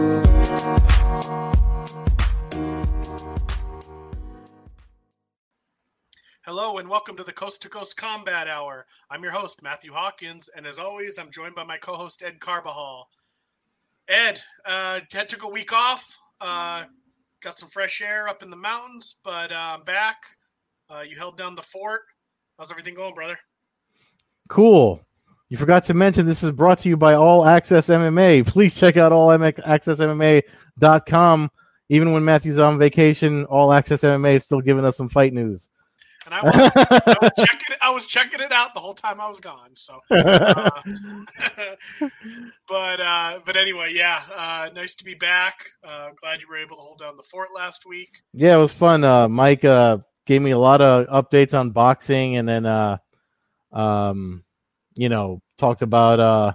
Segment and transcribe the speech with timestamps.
[0.00, 0.22] Hello
[6.78, 8.86] and welcome to the Coast to Coast Combat Hour.
[9.10, 12.40] I'm your host, Matthew Hawkins, and as always, I'm joined by my co host, Ed
[12.40, 13.10] Carbajal.
[14.08, 16.84] Ed, uh, Ted took a week off, uh,
[17.42, 20.16] got some fresh air up in the mountains, but uh, I'm back.
[20.88, 22.00] Uh, you held down the fort.
[22.58, 23.38] How's everything going, brother?
[24.48, 25.04] Cool.
[25.50, 28.46] You forgot to mention this is brought to you by All Access MMA.
[28.46, 31.50] Please check out allaccessmma.com.
[31.88, 35.68] Even when Matthew's on vacation, All Access MMA is still giving us some fight news.
[36.24, 37.78] And I was, I was checking it.
[37.82, 39.70] I was checking it out the whole time I was gone.
[39.74, 40.70] So, uh,
[42.68, 45.64] but uh, but anyway, yeah, uh, nice to be back.
[45.82, 48.22] Uh, glad you were able to hold down the fort last week.
[48.32, 49.02] Yeah, it was fun.
[49.02, 52.98] Uh, Mike uh, gave me a lot of updates on boxing, and then uh,
[53.72, 54.44] um,
[54.94, 56.52] you know, talked about uh,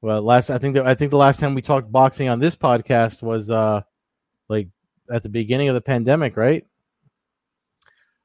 [0.00, 2.54] well, last I think that I think the last time we talked boxing on this
[2.56, 3.82] podcast was uh,
[4.48, 4.68] like
[5.10, 6.66] at the beginning of the pandemic, right?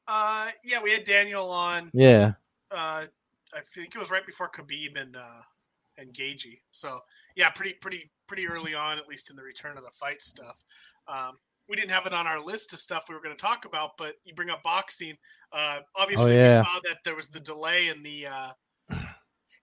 [0.08, 1.90] Uh, yeah, we had Daniel on.
[1.94, 2.34] Yeah.
[2.70, 3.06] Uh,
[3.54, 5.42] I think it was right before Khabib and uh,
[5.98, 6.58] and Gaethje.
[6.72, 7.00] So
[7.36, 10.64] yeah, pretty pretty pretty early on, at least in the return of the fight stuff.
[11.08, 11.38] Um,
[11.70, 13.92] we didn't have it on our list of stuff we were going to talk about,
[13.98, 15.16] but you bring up boxing.
[15.54, 16.62] Uh, obviously, Oh, we yeah.
[16.62, 18.52] saw that there was the delay in the uh,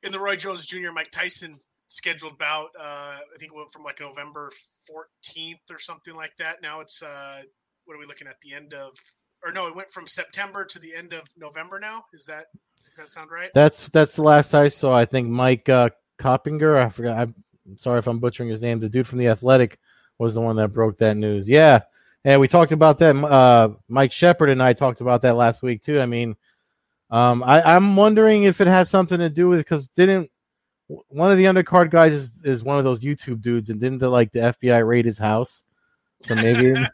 [0.03, 0.93] in the Roy Jones Jr.
[0.93, 1.55] Mike Tyson
[1.89, 2.69] scheduled bout.
[2.79, 4.51] Uh, I think it went from like November
[4.91, 6.63] 14th or something like that.
[6.63, 7.43] Now it's uh,
[7.85, 8.41] what are we looking at?
[8.43, 8.93] The end of
[9.45, 11.79] or no, it went from September to the end of November.
[11.79, 12.47] Now is that
[12.85, 13.51] does that sound right?
[13.55, 14.95] That's that's the last I saw.
[14.95, 16.79] I think Mike uh, Coppinger.
[16.79, 17.19] I forgot.
[17.19, 17.35] I'm
[17.77, 18.81] sorry if I'm butchering his name.
[18.81, 19.79] The dude from the Athletic
[20.19, 21.49] was the one that broke that news.
[21.49, 21.81] Yeah,
[22.25, 23.17] and we talked about that.
[23.17, 26.01] Uh, Mike Shepard and I talked about that last week too.
[26.01, 26.37] I mean,
[27.11, 30.31] um, I, I'm wondering if it has something to do with because didn't
[31.09, 34.09] one of the undercard guys is, is one of those YouTube dudes, and didn't the
[34.09, 35.63] like the FBI raid his house?
[36.23, 36.75] So maybe.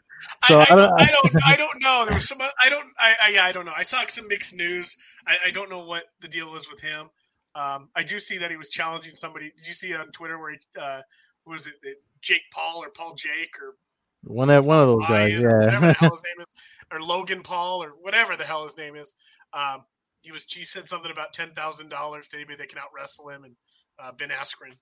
[0.47, 2.05] So I, I don't- I don't, I don't know.
[2.05, 2.39] There was some.
[2.41, 2.87] I don't.
[2.97, 3.73] I, I, yeah, I don't know.
[3.75, 4.95] I saw some mixed news.
[5.27, 7.09] I, I don't know what the deal was with him.
[7.53, 9.51] Um, I do see that he was challenging somebody.
[9.57, 11.01] Did you see it on Twitter where he, uh,
[11.45, 11.73] was it,
[12.21, 13.75] Jake Paul or Paul Jake or
[14.23, 16.61] one of one of those guys, Ryan or whatever the hell his name is,
[16.91, 19.15] or Logan Paul or whatever the hell his name is.
[19.53, 19.83] Um,
[20.25, 20.45] he was.
[20.49, 23.55] He said something about ten thousand dollars to anybody that can out wrestle him, and
[23.99, 24.77] uh, Ben Askren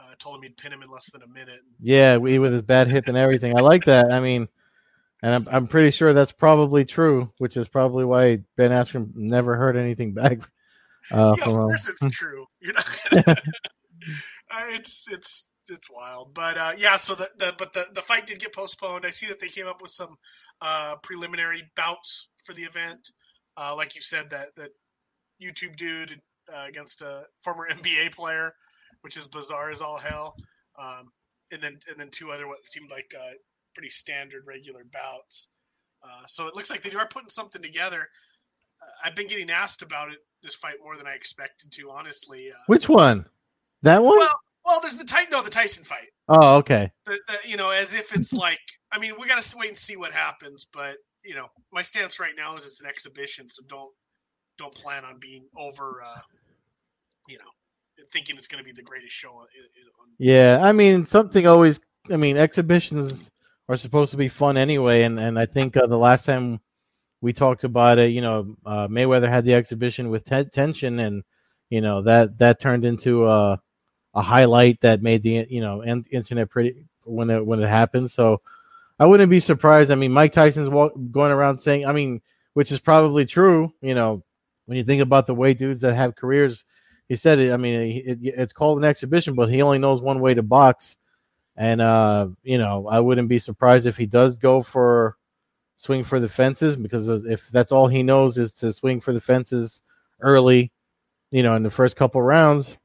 [0.00, 1.60] uh, told him he'd pin him in less than a minute.
[1.80, 3.56] Yeah, we with his bad hip and everything.
[3.56, 4.12] I like that.
[4.12, 4.48] I mean,
[5.22, 9.56] and I'm I'm pretty sure that's probably true, which is probably why Ben Askren never
[9.56, 10.38] heard anything back.
[11.12, 11.60] Uh, yeah, of from him.
[11.66, 12.46] course it's true.
[12.60, 13.36] You're not gonna,
[14.50, 16.96] Uh, it's it's it's wild, but uh, yeah.
[16.96, 19.06] So the, the but the the fight did get postponed.
[19.06, 20.14] I see that they came up with some
[20.60, 23.10] uh, preliminary bouts for the event,
[23.56, 24.70] uh, like you said that that
[25.42, 26.20] YouTube dude
[26.52, 28.54] uh, against a former NBA player,
[29.02, 30.36] which is bizarre as all hell.
[30.78, 31.10] Um,
[31.52, 33.32] and then and then two other what seemed like uh,
[33.74, 35.48] pretty standard regular bouts.
[36.02, 38.08] Uh, so it looks like they are putting something together.
[38.82, 42.50] Uh, I've been getting asked about it this fight more than I expected to, honestly.
[42.52, 43.24] Uh, Which one?
[43.82, 44.18] That one?
[44.18, 46.08] well, well, there's the Titan, no, the Tyson fight.
[46.28, 46.90] oh, okay.
[47.06, 48.60] The, the, you know, as if it's like,
[48.92, 50.66] I mean, we got to wait and see what happens.
[50.72, 53.90] But you know, my stance right now is it's an exhibition, so don't
[54.58, 56.20] don't plan on being over, uh,
[57.28, 59.30] you know, thinking it's going to be the greatest show.
[59.30, 61.80] On, on, Yeah, I mean, something always.
[62.10, 63.30] I mean, exhibitions
[63.68, 66.60] are supposed to be fun anyway, and and I think uh, the last time
[67.20, 71.24] we talked about it, you know, uh, Mayweather had the exhibition with te- Tenshin, and
[71.70, 73.60] you know that that turned into a
[74.14, 78.10] a highlight that made the you know in- internet pretty when it when it happened.
[78.10, 78.42] So
[78.98, 79.90] I wouldn't be surprised.
[79.90, 82.20] I mean, Mike Tyson's walk, going around saying, I mean,
[82.52, 83.72] which is probably true.
[83.80, 84.22] You know,
[84.66, 86.64] when you think about the way dudes that have careers,
[87.08, 87.52] he said it.
[87.52, 90.96] I mean, it, it's called an exhibition, but he only knows one way to box.
[91.56, 95.16] And uh, you know, I wouldn't be surprised if he does go for
[95.76, 99.20] swing for the fences because if that's all he knows is to swing for the
[99.20, 99.82] fences
[100.20, 100.72] early,
[101.30, 102.76] you know, in the first couple rounds,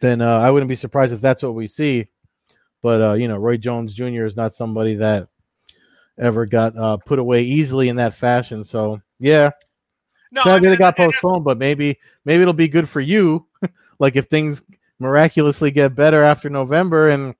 [0.00, 2.08] then uh, I wouldn't be surprised if that's what we see.
[2.82, 4.24] But uh, you know, Roy Jones Jr.
[4.24, 5.28] is not somebody that
[6.18, 8.64] ever got uh, put away easily in that fashion.
[8.64, 9.50] So yeah,
[10.32, 13.46] no, I mean, it got postponed, but maybe maybe it'll be good for you.
[13.98, 14.62] like if things
[14.98, 17.34] miraculously get better after November and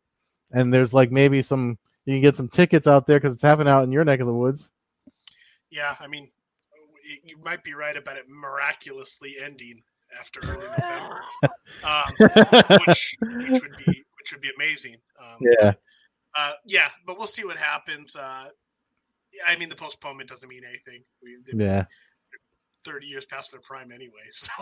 [0.51, 3.71] and there's like maybe some you can get some tickets out there because it's happening
[3.73, 4.71] out in your neck of the woods.
[5.71, 6.29] Yeah, I mean,
[7.23, 9.83] you might be right about it miraculously ending
[10.19, 11.21] after early November,
[11.85, 14.97] um, which which would be which would be amazing.
[15.21, 15.73] Um, yeah,
[16.37, 18.15] uh, yeah, but we'll see what happens.
[18.17, 18.49] Uh,
[19.47, 21.03] I mean, the postponement doesn't mean anything.
[21.23, 21.85] We, yeah,
[22.85, 24.13] 30 years past their prime anyway.
[24.31, 24.53] So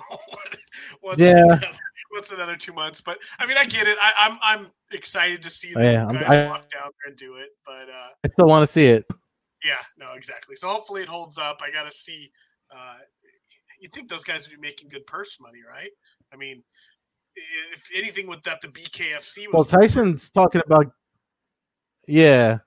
[1.01, 1.45] what's, Yeah.
[1.47, 1.65] what's
[2.11, 3.01] what's another two months?
[3.01, 3.99] But I mean, I get it.
[4.03, 7.09] I, am I'm, I'm excited to see Oh, yeah, I'm- guys I- walk down there
[7.09, 7.51] and do it.
[7.67, 9.05] But uh, I still want to see it.
[9.65, 10.57] yeah, no, exactly.
[10.57, 11.61] So hopefully it holds up.
[11.63, 12.31] I got to see.
[12.75, 12.97] Uh,
[13.81, 15.91] you think those guys would be making good purse money, right?
[16.33, 16.63] I mean,
[17.73, 20.93] if anything, with that, the BKFC was Well, Tyson's talking about.
[22.07, 22.59] Yeah.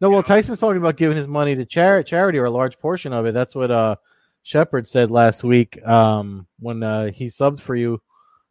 [0.00, 3.12] No, well, Tyson's talking about giving his money to chari- charity or a large portion
[3.12, 3.32] of it.
[3.32, 3.96] That's what uh
[4.42, 8.00] Shepard said last week um, when uh, he subbed for you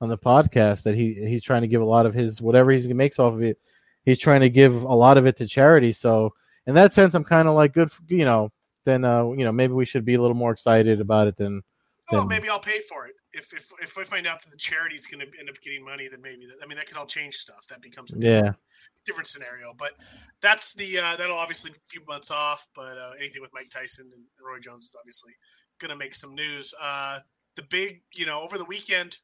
[0.01, 2.91] on the podcast that he he's trying to give a lot of his whatever he
[2.91, 3.57] makes off of it.
[4.03, 5.93] He's trying to give a lot of it to charity.
[5.93, 6.33] So
[6.67, 7.91] in that sense, I'm kind of like good.
[7.91, 8.51] For, you know,
[8.83, 11.63] then uh, you know maybe we should be a little more excited about it than.
[12.11, 13.13] Well, then- maybe I'll pay for it.
[13.33, 16.07] If if if I find out that the charity's going to end up getting money,
[16.07, 17.65] then maybe that, I mean that could all change stuff.
[17.67, 18.31] That becomes a Yeah.
[18.31, 18.57] different,
[19.05, 19.73] different scenario.
[19.75, 19.93] But
[20.41, 22.67] that's the uh, that'll obviously be a few months off.
[22.75, 25.33] But uh, anything with Mike Tyson and Roy Jones is obviously
[25.79, 26.73] going to make some news.
[26.79, 27.19] Uh,
[27.55, 29.17] the big, you know, over the weekend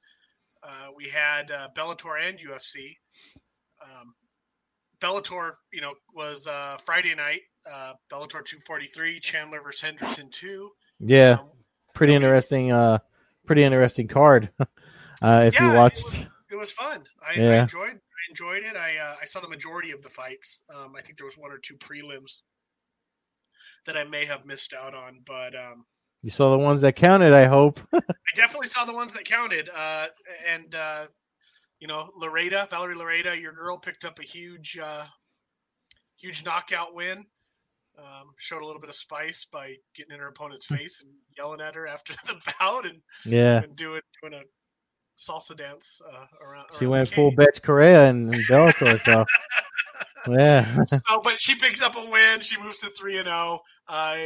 [0.64, 2.96] uh, we had uh, Bellator and UFC.
[3.84, 4.14] Um,
[5.00, 7.42] Bellator, you know, was uh, Friday night.
[7.72, 10.70] Uh, Bellator 243, Chandler versus Henderson 2.
[11.00, 11.50] Yeah, Um,
[11.94, 12.72] pretty interesting.
[12.72, 13.00] Uh,
[13.46, 14.50] pretty interesting card.
[14.60, 16.04] uh, if Yeah, you it watched.
[16.04, 17.02] was- it was fun.
[17.26, 17.94] I, I enjoyed.
[17.94, 18.76] I enjoyed it.
[18.76, 20.64] I uh, I saw the majority of the fights.
[20.76, 22.42] Um, I think there was one or two prelims
[23.86, 25.86] that I may have missed out on, but um,
[26.22, 27.80] You saw the ones that counted, I hope.
[27.94, 28.02] I
[28.36, 29.70] definitely saw the ones that counted.
[29.74, 30.08] Uh,
[30.46, 31.08] and uh,
[31.80, 35.06] you know, Loureda, Valerie Loureda, your girl picked up a huge, uh,
[36.18, 37.26] huge knockout win.
[37.98, 41.62] Um, showed a little bit of spice by getting in her opponent's face and yelling
[41.62, 43.62] at her after the bout, and, yeah.
[43.62, 44.42] and doing doing a
[45.20, 46.66] salsa dance uh, around.
[46.80, 47.32] She around went full.
[47.32, 49.00] Bethe Correia and, and Bellator.
[49.04, 49.26] so,
[50.30, 50.66] yeah.
[50.86, 52.40] so, but she picks up a win.
[52.40, 53.60] She moves to three and zero.
[53.88, 54.18] Uh,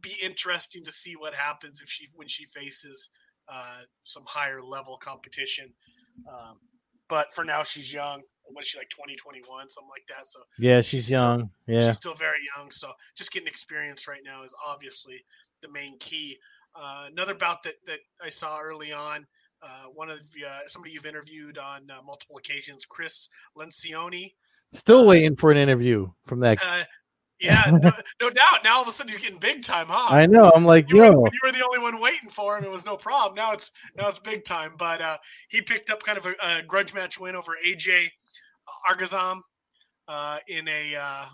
[0.00, 3.08] be interesting to see what happens if she when she faces
[3.50, 5.72] uh, some higher level competition.
[6.28, 6.54] Um,
[7.08, 8.22] but for now, she's young.
[8.50, 10.26] Was she like 20, 21, something like that?
[10.26, 11.50] So Yeah, She's she's still- young.
[11.66, 11.86] Yeah.
[11.86, 12.70] she's still very young.
[12.70, 15.24] So just getting experience right now is obviously
[15.62, 16.36] the main key.
[16.74, 19.26] Uh, another bout that that I saw early on.
[19.62, 24.34] Uh, one of the, uh, somebody you've interviewed on uh, multiple occasions, Chris Lencioni.
[24.74, 26.58] Still waiting for an interview from that.
[27.44, 28.64] Yeah, no, no doubt.
[28.64, 30.08] Now all of a sudden he's getting big time, huh?
[30.10, 30.50] I know.
[30.54, 31.20] I'm like, you, were, yo.
[31.20, 32.64] when you were the only one waiting for him.
[32.64, 33.34] It was no problem.
[33.36, 34.72] Now it's now it's big time.
[34.78, 35.18] But uh,
[35.48, 38.08] he picked up kind of a, a grudge match win over AJ
[38.90, 39.40] Agazarm
[40.08, 41.26] uh, in a uh,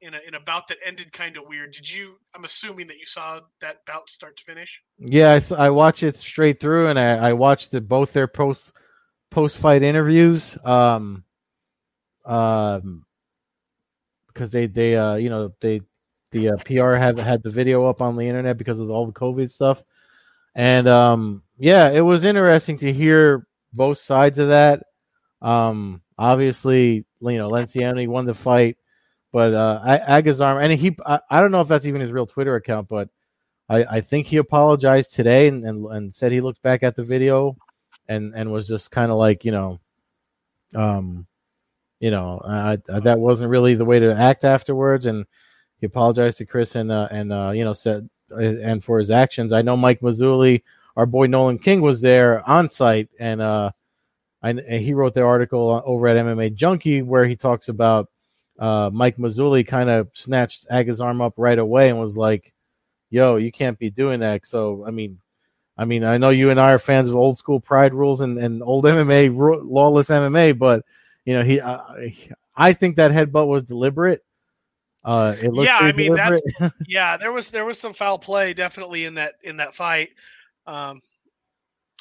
[0.00, 1.72] in a in a bout that ended kind of weird.
[1.72, 2.14] Did you?
[2.34, 4.82] I'm assuming that you saw that bout start to finish.
[4.98, 8.72] Yeah, I watch it straight through, and I, I watched the, both their post
[9.30, 10.56] post fight interviews.
[10.64, 11.24] Um,
[12.24, 13.04] um,
[14.38, 15.80] because they they uh you know they
[16.30, 19.12] the uh, PR had had the video up on the internet because of all the
[19.12, 19.82] COVID stuff,
[20.54, 24.84] and um yeah, it was interesting to hear both sides of that.
[25.42, 28.76] Um, obviously, you know, Lencioni won the fight,
[29.32, 32.54] but uh, Agazarm, and he I, I don't know if that's even his real Twitter
[32.54, 33.08] account, but
[33.68, 37.04] I, I think he apologized today and, and, and said he looked back at the
[37.04, 37.56] video
[38.08, 39.80] and, and was just kind of like, you know,
[40.74, 41.26] um,
[42.00, 45.06] you know, I, I, that wasn't really the way to act afterwards.
[45.06, 45.26] And
[45.80, 49.10] he apologized to Chris and, uh, and, uh, you know, said, uh, and for his
[49.10, 49.52] actions.
[49.52, 50.62] I know Mike Mazzulli,
[50.96, 53.70] our boy Nolan King was there on site and, uh,
[54.42, 58.08] I, and he wrote the article over at MMA Junkie where he talks about,
[58.58, 62.52] uh, Mike Mazzulli kind of snatched Agazarm up right away and was like,
[63.10, 64.46] yo, you can't be doing that.
[64.46, 65.18] So, I mean,
[65.76, 68.36] I mean, I know you and I are fans of old school pride rules and,
[68.38, 69.32] and old MMA,
[69.64, 70.84] lawless MMA, but
[71.28, 72.16] you know, he, I,
[72.56, 74.24] I think that headbutt was deliberate.
[75.04, 76.40] Uh, it looked Yeah, I mean, that's-
[76.88, 80.08] yeah, there was there was some foul play definitely in that in that fight.
[80.66, 81.02] Um,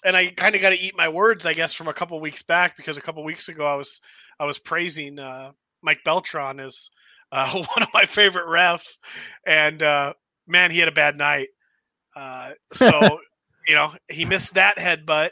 [0.05, 2.41] and I kind of got to eat my words, I guess, from a couple weeks
[2.41, 3.99] back because a couple weeks ago I was
[4.39, 6.89] I was praising uh, Mike Beltran as
[7.33, 8.97] uh, one of my favorite refs,
[9.45, 10.13] and uh,
[10.47, 11.49] man, he had a bad night.
[12.15, 13.19] Uh, so
[13.67, 15.31] you know he missed that headbutt,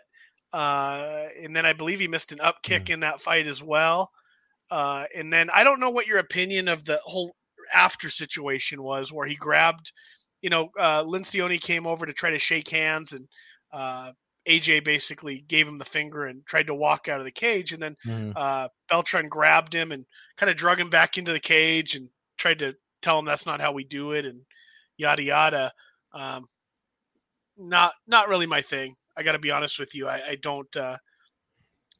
[0.55, 4.09] uh, and then I believe he missed an up kick in that fight as well.
[4.71, 7.35] Uh, and then I don't know what your opinion of the whole
[7.73, 9.91] after situation was, where he grabbed,
[10.41, 13.27] you know, uh, Lencioni came over to try to shake hands, and
[13.73, 14.13] uh,
[14.47, 17.83] AJ basically gave him the finger and tried to walk out of the cage, and
[17.83, 17.97] then
[18.37, 20.05] uh, Beltran grabbed him and
[20.37, 22.07] kind of drug him back into the cage and
[22.37, 24.41] tried to tell him that's not how we do it and
[24.95, 25.73] yada yada.
[26.13, 26.45] Um,
[27.57, 28.95] not not really my thing.
[29.17, 30.07] I got to be honest with you.
[30.07, 30.97] I, I don't uh,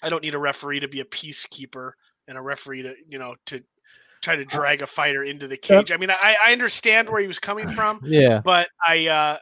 [0.01, 1.91] I don't need a referee to be a peacekeeper
[2.27, 3.63] and a referee to you know to
[4.21, 5.91] try to drag a fighter into the cage.
[5.91, 8.41] I mean, I, I understand where he was coming from, Yeah.
[8.43, 9.37] but I uh,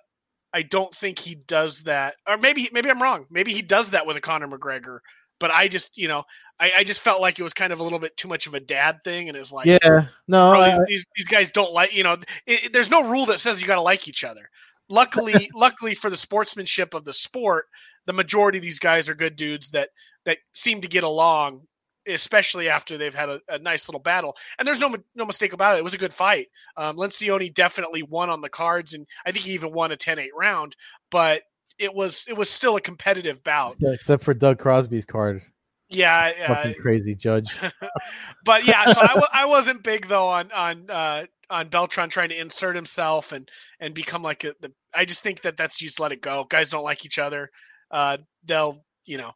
[0.53, 2.15] I don't think he does that.
[2.27, 3.25] Or maybe maybe I'm wrong.
[3.29, 4.99] Maybe he does that with a Conor McGregor.
[5.39, 6.23] but I just you know
[6.59, 8.53] I, I, just felt like it was kind of a little bit too much of
[8.53, 12.03] a dad thing, and it's like yeah, no, I, these these guys don't like you
[12.03, 12.13] know.
[12.45, 14.49] It, it, there's no rule that says you got to like each other.
[14.89, 17.65] Luckily, luckily for the sportsmanship of the sport,
[18.05, 19.89] the majority of these guys are good dudes that
[20.25, 21.61] that seem to get along
[22.07, 24.35] especially after they've had a, a, nice little battle.
[24.59, 25.79] And there's no no mistake about it.
[25.79, 26.47] It was a good fight.
[26.77, 30.27] Um, Lencioni definitely won on the cards, and I think he even won a 10-8
[30.37, 30.75] round.
[31.11, 31.43] But
[31.79, 33.75] it was it was still a competitive bout.
[33.79, 35.41] Yeah, except for Doug Crosby's card.
[35.89, 37.55] Yeah, fucking crazy judge.
[38.45, 42.29] but yeah, so I w- I wasn't big though on on uh, on Beltran trying
[42.29, 43.47] to insert himself and
[43.79, 44.73] and become like a, the.
[44.93, 46.45] I just think that that's just let it go.
[46.49, 47.49] Guys don't like each other.
[47.91, 49.31] Uh, they'll you know,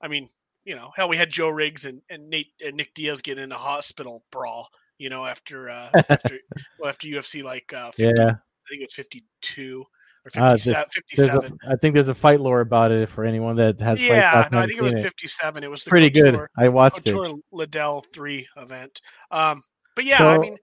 [0.00, 0.28] I mean,
[0.64, 3.50] you know, hell, we had Joe Riggs and, and Nate and Nick Diaz get in
[3.50, 4.68] a hospital brawl.
[4.98, 6.38] You know, after uh, after
[6.78, 9.84] well, after UFC like uh, 50, yeah, I think it was fifty two
[10.26, 10.76] or 57.
[10.76, 11.58] Uh, 57.
[11.66, 14.00] A, I think there's a fight lore about it for anyone that has.
[14.00, 15.62] Yeah, no, I think it was 57.
[15.62, 16.48] It, it was pretty Couture, good.
[16.64, 17.36] I watched Couture it.
[17.50, 19.00] Liddell three event.
[19.30, 19.62] Um,
[19.96, 20.56] but yeah, so, I mean,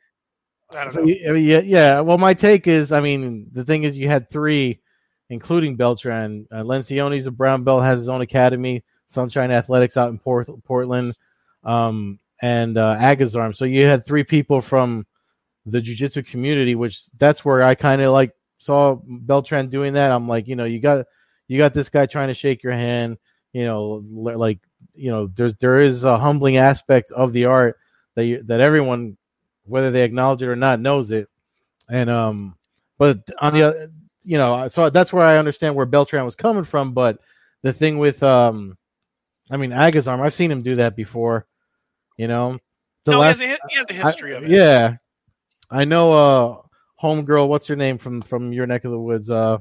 [0.76, 1.34] I don't know.
[1.34, 2.00] Yeah, yeah.
[2.02, 4.82] Well, my take is, I mean, the thing is, you had three,
[5.30, 6.48] including Beltran.
[6.52, 8.84] Uh, Lencioni's a brown belt, has his own academy.
[9.08, 11.16] Sunshine Athletics out in Port- Portland,
[11.64, 13.56] um, and uh, Agazarm.
[13.56, 15.08] So you had three people from
[15.66, 20.12] the jiu-jitsu community, which that's where I kind of like saw Beltran doing that.
[20.12, 21.08] I'm like, you know, you got
[21.48, 23.18] you got this guy trying to shake your hand,
[23.52, 24.60] you know, like
[24.94, 27.78] you know, there's there is a humbling aspect of the art
[28.16, 29.18] that you, that everyone,
[29.70, 31.30] whether they acknowledge it or not, knows it.
[31.90, 32.56] And um,
[32.98, 33.92] but on the
[34.24, 36.94] you know, so that's where I understand where Beltran was coming from.
[36.94, 37.20] But
[37.62, 38.78] the thing with um
[39.50, 41.48] I mean, Agazarm, I've seen him do that before.
[42.18, 42.60] You know,
[43.06, 44.50] the no, last, he, has a, he has a history I, of it.
[44.50, 44.98] Yeah,
[45.70, 46.14] I know.
[46.14, 46.62] Uh,
[47.02, 49.30] homegirl, what's her name from from your neck of the woods?
[49.30, 49.60] Uh,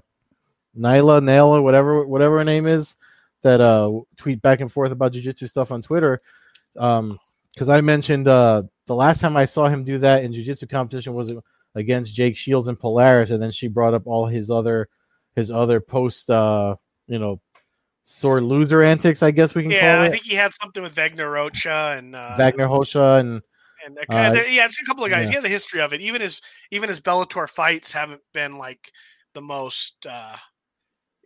[0.76, 2.96] Nyla, Naila, whatever whatever her name is,
[3.42, 6.20] that uh tweet back and forth about jujitsu stuff on Twitter.
[6.76, 7.18] Um,
[7.54, 11.14] because I mentioned uh the last time I saw him do that in jujitsu competition
[11.14, 11.32] was
[11.74, 14.88] against Jake Shields and Polaris, and then she brought up all his other
[15.36, 16.74] his other post uh
[17.06, 17.40] you know
[18.02, 20.08] sore loser antics, I guess we can yeah, call it.
[20.08, 23.42] I think he had something with Wagner Rocha and uh, Wagner Rocha and
[23.86, 25.24] and uh, there, yeah, it's a couple of guys.
[25.24, 25.28] Yeah.
[25.28, 26.00] He has a history of it.
[26.00, 26.40] Even his
[26.72, 28.90] even his Bellator fights haven't been like
[29.34, 30.06] the most.
[30.10, 30.36] uh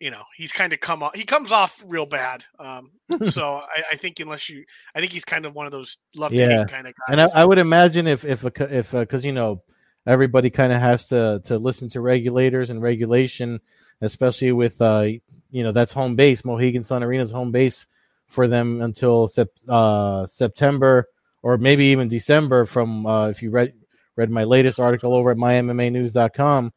[0.03, 1.15] you know, he's kind of come off.
[1.15, 2.45] He comes off real bad.
[2.59, 2.91] Um,
[3.23, 4.65] so I, I, think unless you,
[4.97, 6.59] I think he's kind of one of those love yeah.
[6.59, 7.07] hate kind of guys.
[7.09, 9.63] And I, I, would imagine if if if because you know
[10.05, 13.61] everybody kind of has to to listen to regulators and regulation,
[14.01, 15.07] especially with uh
[15.53, 16.45] you know that's home base.
[16.45, 17.87] Mohegan Sun Arena is home base
[18.27, 21.07] for them until sep- uh, September
[21.43, 22.67] or maybe even December.
[22.67, 23.73] From uh, if you read
[24.17, 26.73] read my latest article over at mymmanews.com,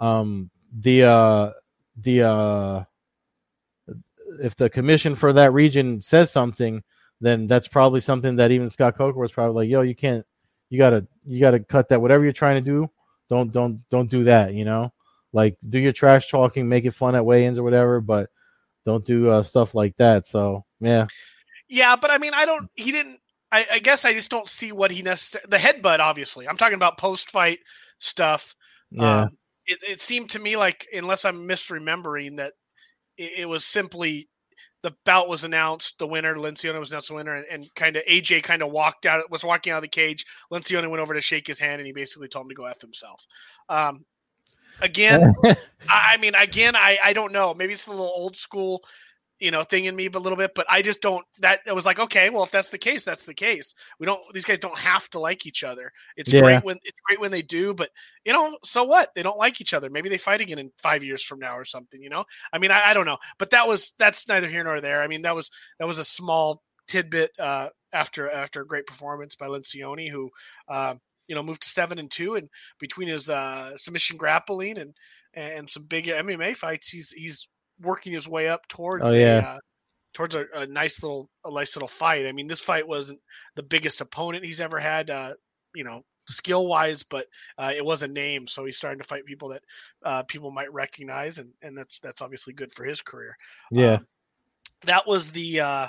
[0.00, 1.50] um, the uh,
[1.96, 2.84] the uh,
[4.40, 6.82] if the commission for that region says something,
[7.20, 10.24] then that's probably something that even Scott Coker was probably like, "Yo, you can't,
[10.70, 12.00] you gotta, you gotta cut that.
[12.00, 12.90] Whatever you're trying to do,
[13.28, 14.92] don't, don't, don't do that." You know.
[15.32, 18.30] Like, do your trash talking, make it fun at weigh-ins or whatever, but
[18.86, 20.28] don't do uh, stuff like that.
[20.28, 21.06] So, yeah.
[21.68, 22.70] Yeah, but I mean, I don't.
[22.76, 23.18] He didn't.
[23.50, 25.48] I, I guess I just don't see what he necessarily.
[25.50, 26.46] The headbutt, obviously.
[26.46, 27.58] I'm talking about post-fight
[27.98, 28.54] stuff.
[28.92, 29.22] Yeah.
[29.22, 29.30] Um,
[29.66, 32.52] it, it seemed to me like, unless I'm misremembering, that
[33.16, 34.28] it, it was simply
[34.82, 38.04] the bout was announced, the winner, Lencioni was announced the winner, and, and kind of
[38.04, 40.26] AJ kind of walked out, was walking out of the cage.
[40.52, 42.80] Lencioni went over to shake his hand, and he basically told him to go f
[42.80, 43.26] himself.
[43.68, 44.04] Um,
[44.82, 45.34] Again,
[45.88, 47.54] I mean, again, I I don't know.
[47.54, 48.82] Maybe it's a little old school,
[49.40, 50.52] you know, thing in me, but a little bit.
[50.54, 51.24] But I just don't.
[51.40, 53.74] That it was like, okay, well, if that's the case, that's the case.
[53.98, 54.20] We don't.
[54.32, 55.90] These guys don't have to like each other.
[56.16, 56.40] It's yeah.
[56.40, 57.90] great when it's great when they do, but
[58.24, 59.10] you know, so what?
[59.14, 59.90] They don't like each other.
[59.90, 62.00] Maybe they fight again in five years from now or something.
[62.00, 63.18] You know, I mean, I, I don't know.
[63.38, 65.02] But that was that's neither here nor there.
[65.02, 69.34] I mean, that was that was a small tidbit uh, after after a great performance
[69.34, 70.30] by Lencioni, who.
[70.68, 70.94] Uh,
[71.26, 74.94] you know moved to seven and two, and between his uh, submission grappling and
[75.32, 77.48] and some big MMA fights, he's he's
[77.80, 79.38] working his way up towards oh, yeah.
[79.38, 79.58] a, uh,
[80.12, 82.26] towards a, a, nice little a nice little fight.
[82.26, 83.20] I mean, this fight wasn't
[83.56, 85.34] the biggest opponent he's ever had, uh,
[85.74, 87.26] you know, skill wise, but
[87.58, 89.62] uh, it was a name, so he's starting to fight people that
[90.04, 93.36] uh, people might recognize, and and that's that's obviously good for his career.
[93.70, 94.06] Yeah, um,
[94.84, 95.88] that was the uh,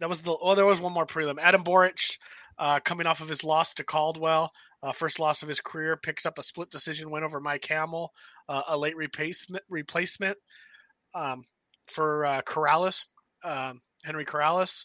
[0.00, 1.38] that was the oh, there was one more prelim.
[1.40, 2.18] Adam Borics
[2.58, 4.52] uh, coming off of his loss to Caldwell,
[4.84, 8.12] uh, first loss of his career, picks up a split decision win over Mike Hamel,
[8.48, 10.36] uh, a late replacement replacement
[11.14, 11.42] um,
[11.86, 13.06] for uh, Corrales,
[13.42, 14.84] um, Henry Corrales.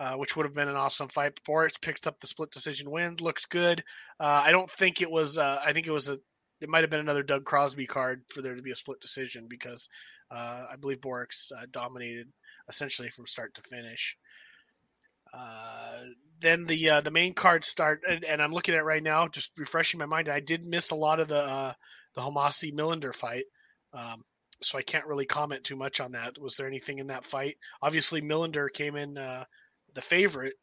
[0.00, 1.38] Uh, which would have been an awesome fight.
[1.46, 3.14] Borics picked up the split decision win.
[3.20, 3.84] Looks good.
[4.18, 5.38] Uh, I don't think it was.
[5.38, 6.18] Uh, I think it was a.
[6.60, 9.46] It might have been another Doug Crosby card for there to be a split decision
[9.48, 9.88] because
[10.28, 12.26] I believe Borics uh, dominated
[12.68, 14.16] essentially from start to finish.
[15.32, 15.98] Uh,
[16.40, 19.52] then the uh, the main cards start, and, and, I'm looking at right now, just
[19.56, 20.28] refreshing my mind.
[20.28, 21.72] I did miss a lot of the uh,
[22.14, 23.44] the Homasi Millender fight,
[23.94, 24.22] um,
[24.60, 26.38] so I can't really comment too much on that.
[26.38, 27.56] Was there anything in that fight?
[27.80, 29.44] Obviously, Millender came in uh,
[29.94, 30.54] the favorite,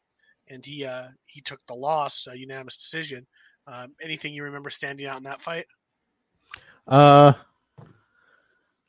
[0.48, 3.26] and he uh, he took the loss, a unanimous decision.
[3.66, 5.66] Um, anything you remember standing out in that fight?
[6.86, 7.32] Uh,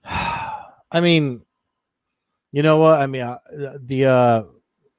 [0.06, 1.42] I mean,
[2.52, 3.00] you know what?
[3.00, 3.40] I mean, uh,
[3.80, 4.44] the uh,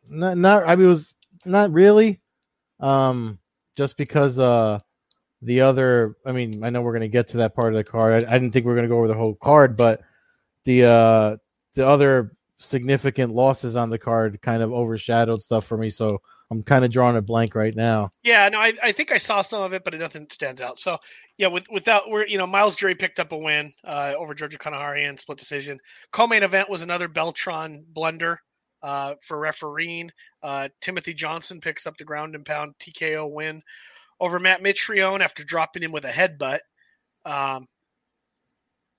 [0.09, 0.69] not not.
[0.69, 2.21] I mean, it was not really.
[2.81, 3.39] Um,
[3.77, 4.81] just because uh,
[5.41, 6.17] the other.
[6.27, 8.25] I mean, I know we're gonna get to that part of the card.
[8.25, 10.03] I, I didn't think we are gonna go over the whole card, but
[10.65, 11.37] the uh,
[11.75, 15.91] the other significant losses on the card kind of overshadowed stuff for me.
[15.91, 18.11] So I'm kind of drawing a blank right now.
[18.23, 20.79] Yeah, no, I, I think I saw some of it, but nothing stands out.
[20.79, 20.99] So
[21.39, 24.59] yeah, with without we're you know Myles Jury picked up a win uh, over Georgi
[24.59, 25.79] Karakhanyan split decision.
[26.13, 28.39] Co-main event was another Beltran blunder
[28.83, 30.11] uh, for refereeing.
[30.43, 33.63] Uh, Timothy Johnson picks up the ground and pound TKO win
[34.21, 36.61] over Matt Mitrione after dropping him with a headbutt.
[37.25, 37.67] Um,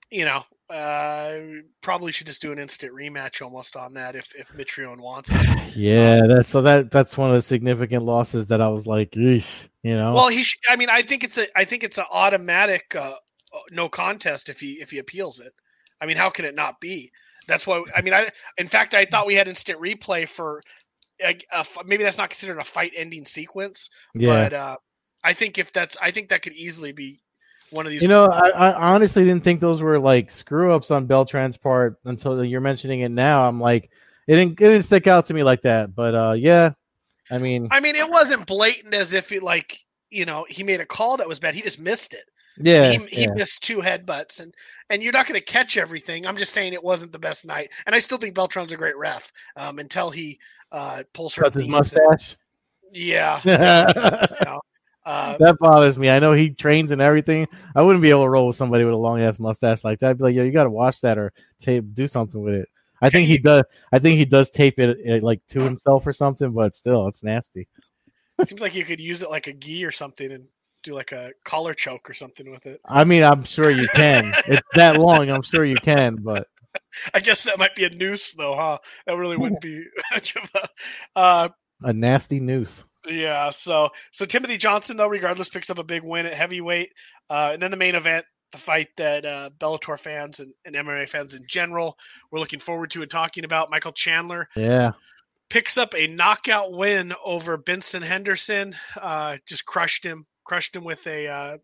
[0.09, 1.39] you know, uh,
[1.81, 5.75] probably should just do an instant rematch almost on that if if Mitrione wants it.
[5.75, 9.15] Yeah, um, that's so that that's one of the significant losses that I was like,
[9.15, 9.41] you
[9.83, 10.13] know.
[10.13, 13.15] Well, he, sh- I mean, I think it's a, I think it's an automatic uh,
[13.53, 15.53] uh, no contest if he if he appeals it.
[15.99, 17.11] I mean, how can it not be?
[17.47, 17.83] That's why.
[17.95, 20.61] I mean, I in fact I thought we had instant replay for.
[21.23, 24.29] A, a, maybe that's not considered a fight ending sequence, yeah.
[24.29, 24.77] but uh,
[25.23, 27.21] I think if that's, I think that could easily be
[27.69, 28.01] one of these.
[28.01, 31.99] You know, I, I, honestly didn't think those were like screw ups on Beltran's part
[32.05, 33.47] until you're mentioning it now.
[33.47, 33.89] I'm like,
[34.27, 35.95] it didn't, it didn't stick out to me like that.
[35.95, 36.73] But uh, yeah,
[37.31, 40.81] I mean, I mean, it wasn't blatant as if it like you know he made
[40.81, 41.55] a call that was bad.
[41.55, 42.25] He just missed it.
[42.57, 43.33] Yeah, he, he yeah.
[43.33, 44.53] missed two headbutts, and
[44.89, 46.27] and you're not going to catch everything.
[46.27, 48.97] I'm just saying it wasn't the best night, and I still think Beltran's a great
[48.97, 50.39] ref um, until he
[50.71, 51.49] uh, pulls her.
[51.51, 52.35] His mustache.
[52.87, 53.41] And, yeah.
[53.43, 54.61] you know,
[55.05, 56.09] uh, that bothers me.
[56.09, 57.47] I know he trains and everything.
[57.75, 60.11] I wouldn't be able to roll with somebody with a long ass mustache like that.
[60.11, 62.69] I'd be like, yo, you got to wash that or tape, do something with it.
[63.01, 63.63] I think he does.
[63.91, 67.23] I think he does tape it, it like to himself or something, but still, it's
[67.23, 67.67] nasty.
[68.39, 70.45] It seems like you could use it like a gi or something and
[70.83, 72.81] do like a collar choke or something with it.
[72.85, 74.31] I mean, I'm sure you can.
[74.47, 75.29] it's that long.
[75.29, 76.47] I'm sure you can, but
[77.13, 78.77] I guess that might be a noose, though, huh?
[79.05, 79.85] That really wouldn't be
[81.15, 81.49] uh,
[81.81, 82.85] a nasty noose.
[83.07, 86.93] Yeah, so so Timothy Johnson though, regardless, picks up a big win at heavyweight,
[87.29, 91.09] uh, and then the main event, the fight that uh, Bellator fans and, and MMA
[91.09, 91.97] fans in general
[92.31, 93.69] were looking forward to and talking about.
[93.69, 94.91] Michael Chandler, yeah,
[95.49, 98.73] picks up a knockout win over Benson Henderson.
[98.99, 101.57] Uh, just crushed him, crushed him with a uh,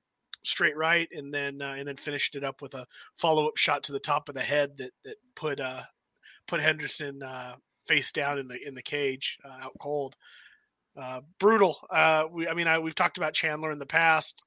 [0.43, 2.85] straight right, and then uh, and then finished it up with a
[3.17, 5.81] follow up shot to the top of the head that that put uh,
[6.47, 10.15] put Henderson uh, face down in the in the cage, uh, out cold.
[10.99, 11.77] Uh, brutal.
[11.89, 14.43] Uh, we, I mean, I, we've talked about Chandler in the past.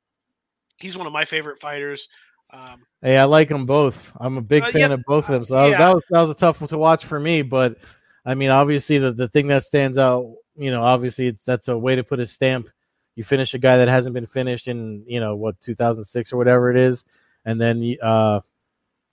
[0.77, 2.09] He's one of my favorite fighters.
[2.53, 4.13] Um, hey, I like them both.
[4.21, 5.45] I'm a big fan yeah, of both of them.
[5.47, 5.71] So that, yeah.
[5.71, 7.43] was, that was that was a tough one to watch for me.
[7.43, 7.79] But
[8.27, 11.97] I mean, obviously, the the thing that stands out, you know, obviously that's a way
[11.97, 12.69] to put a stamp.
[13.15, 16.71] You finish a guy that hasn't been finished in, you know, what 2006 or whatever
[16.71, 17.05] it is,
[17.45, 18.41] and then, uh,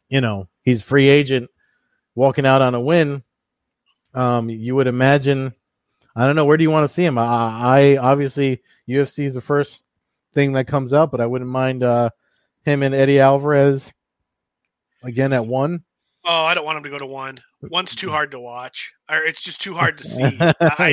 [0.08, 1.50] you know, he's free agent,
[2.16, 3.24] walking out on a win.
[4.14, 5.54] Um, you would imagine
[6.20, 6.44] I don't know.
[6.44, 7.18] Where do you want to see him?
[7.18, 9.86] I, I obviously UFC is the first
[10.34, 12.10] thing that comes up, but I wouldn't mind uh,
[12.66, 13.94] him and Eddie Alvarez
[15.02, 15.86] again at one.
[16.26, 17.38] Oh, I don't want him to go to one.
[17.62, 20.38] One's too hard to watch, or it's just too hard to see.
[20.40, 20.60] I, yeah.
[20.78, 20.90] I,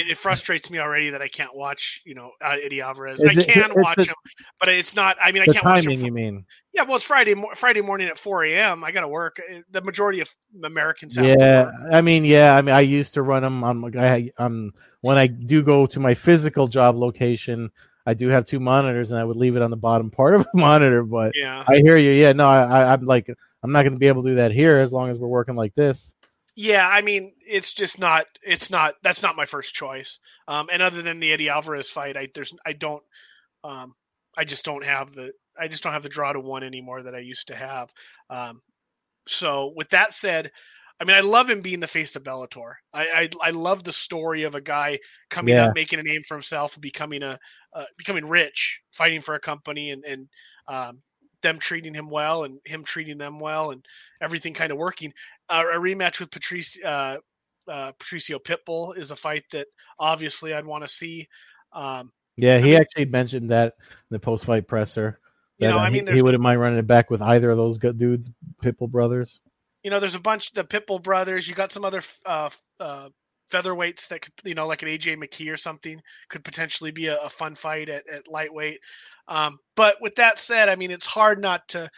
[0.00, 3.20] it, it, frustrates me already that I can't watch, you know, uh, Eddie Alvarez.
[3.20, 4.14] I can it, watch him,
[4.58, 5.18] but it's not.
[5.22, 6.06] I mean, I can't timing, watch him.
[6.06, 6.44] you mean?
[6.72, 8.82] Yeah, well, it's Friday Friday morning at four a.m.
[8.82, 9.40] I got to work.
[9.52, 10.30] Uh, the majority of
[10.64, 11.18] Americans.
[11.18, 13.96] yeah, I mean, yeah, I mean, I used to run them on.
[13.98, 17.70] I um when I do go to my physical job location.
[18.08, 20.42] I do have two monitors, and I would leave it on the bottom part of
[20.42, 21.02] a monitor.
[21.02, 22.12] But yeah, I hear you.
[22.12, 23.28] Yeah, no, I, I I'm like
[23.66, 25.56] I'm not going to be able to do that here as long as we're working
[25.56, 26.14] like this.
[26.54, 28.26] Yeah, I mean, it's just not.
[28.44, 28.94] It's not.
[29.02, 30.20] That's not my first choice.
[30.46, 33.02] Um, and other than the Eddie Alvarez fight, I there's I don't.
[33.64, 33.92] Um,
[34.38, 35.32] I just don't have the.
[35.58, 37.92] I just don't have the draw to one anymore that I used to have.
[38.30, 38.60] Um,
[39.26, 40.52] so with that said,
[41.00, 42.74] I mean, I love him being the face of Bellator.
[42.94, 45.66] I I, I love the story of a guy coming yeah.
[45.66, 47.38] up, making a name for himself, becoming a
[47.74, 50.28] uh, becoming rich, fighting for a company, and and
[50.68, 51.02] um,
[51.42, 53.84] them treating him well and him treating them well and
[54.20, 55.12] everything kind of working.
[55.48, 57.18] Uh, a rematch with Patrice, uh,
[57.68, 59.66] uh, Patricio Pitbull is a fight that
[59.98, 61.28] obviously I'd want to see.
[61.72, 65.20] Um, yeah, he I mean, actually mentioned that in the post fight presser.
[65.58, 67.50] That, you know, uh, I mean, he, he wouldn't mind running it back with either
[67.50, 68.30] of those good dudes,
[68.62, 69.40] Pitbull brothers.
[69.82, 71.46] you know, there's a bunch the Pitbull brothers.
[71.46, 73.08] You got some other uh, uh,
[73.50, 77.18] featherweights that could, you know, like an AJ McKee or something, could potentially be a,
[77.18, 78.80] a fun fight at, at lightweight.
[79.28, 81.90] Um, but with that said, I mean, it's hard not to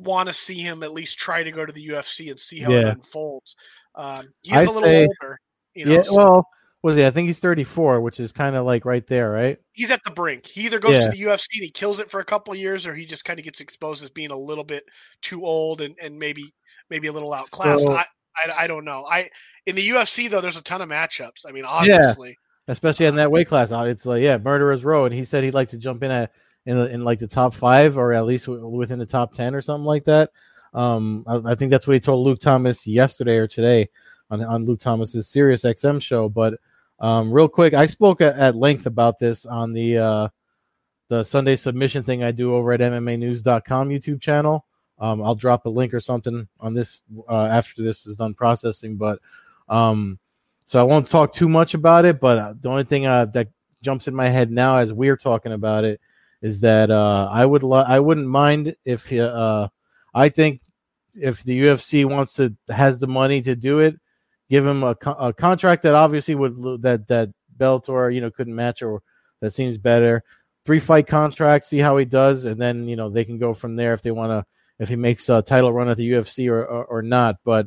[0.00, 2.70] want to see him at least try to go to the UFC and see how
[2.70, 2.80] yeah.
[2.80, 3.56] it unfolds.
[3.94, 5.38] Um, he's I a little say, older,
[5.74, 5.92] you know.
[5.92, 6.16] Yeah, so.
[6.16, 6.48] well,
[6.82, 7.04] was he?
[7.06, 9.58] I think he's 34, which is kind of like right there, right?
[9.72, 10.46] He's at the brink.
[10.46, 11.04] He either goes yeah.
[11.04, 13.38] to the UFC and he kills it for a couple years, or he just kind
[13.38, 14.84] of gets exposed as being a little bit
[15.20, 16.52] too old and, and maybe
[16.90, 17.84] maybe a little outclassed.
[17.84, 18.04] So, I,
[18.36, 19.06] I, I don't know.
[19.08, 19.30] I
[19.66, 21.46] in the UFC though, there's a ton of matchups.
[21.46, 23.70] I mean, obviously, yeah, especially in that weight class.
[23.72, 26.32] It's like yeah, murderer's row, and he said he'd like to jump in at
[26.66, 29.60] in the, in like the top five or at least within the top ten or
[29.60, 30.30] something like that.
[30.74, 33.88] Um, I, I think that's what he told Luke Thomas yesterday or today
[34.30, 36.28] on on Luke Thomas's Sirius XM show.
[36.28, 36.54] But
[36.98, 40.28] um, real quick, I spoke at, at length about this on the uh,
[41.08, 44.66] the Sunday submission thing I do over at MMAnews.com YouTube channel.
[44.98, 48.96] Um, I'll drop a link or something on this uh, after this is done processing.
[48.96, 49.18] But
[49.68, 50.18] um,
[50.64, 52.20] so I won't talk too much about it.
[52.20, 53.48] But uh, the only thing uh, that
[53.82, 56.00] jumps in my head now as we're talking about it
[56.40, 59.68] is that uh, I would lo- I wouldn't mind if uh,
[60.14, 60.60] I think
[61.14, 63.98] if the UFC wants to has the money to do it,
[64.50, 68.54] give him a, co- a contract that obviously would that that Bellator you know couldn't
[68.54, 69.02] match or
[69.40, 70.24] that seems better.
[70.64, 73.76] Three fight contract, see how he does, and then you know they can go from
[73.76, 74.46] there if they want to
[74.82, 77.36] if he makes a title run at the UFC or, or, or not.
[77.44, 77.66] But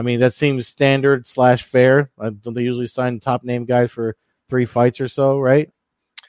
[0.00, 2.10] I mean, that seems standard slash fair.
[2.18, 4.16] Don't they usually sign top name guys for
[4.48, 5.70] three fights or so, right?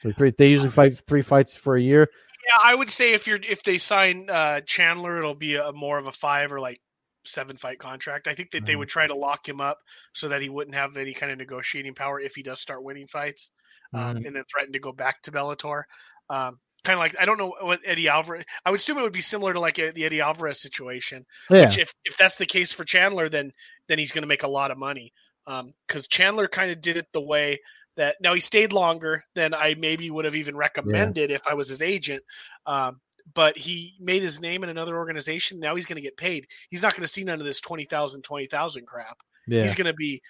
[0.04, 2.06] They usually fight three fights for a year.
[2.46, 5.96] Yeah, I would say if you're if they sign uh, Chandler, it'll be a more
[5.96, 6.82] of a five or like
[7.24, 8.28] seven fight contract.
[8.28, 8.66] I think that mm-hmm.
[8.66, 9.78] they would try to lock him up
[10.12, 13.06] so that he wouldn't have any kind of negotiating power if he does start winning
[13.06, 13.52] fights,
[13.94, 14.26] um, mm-hmm.
[14.26, 15.84] and then threaten to go back to Bellator.
[16.28, 18.44] Um, kind of like I don't know what Eddie Alvarez.
[18.64, 21.24] I would assume it would be similar to like a, the Eddie Alvarez situation.
[21.50, 21.66] Yeah.
[21.66, 23.52] Which if if that's the case for Chandler, then
[23.88, 25.12] then he's going to make a lot of money.
[25.44, 27.58] Because um, Chandler kind of did it the way
[27.96, 31.36] that now he stayed longer than I maybe would have even recommended yeah.
[31.36, 32.22] if I was his agent.
[32.66, 33.00] Um,
[33.34, 35.60] but he made his name in another organization.
[35.60, 36.46] Now he's going to get paid.
[36.70, 39.18] He's not going to see none of this 20,000, 20,000 crap.
[39.46, 39.62] Yeah.
[39.62, 40.20] He's going to be,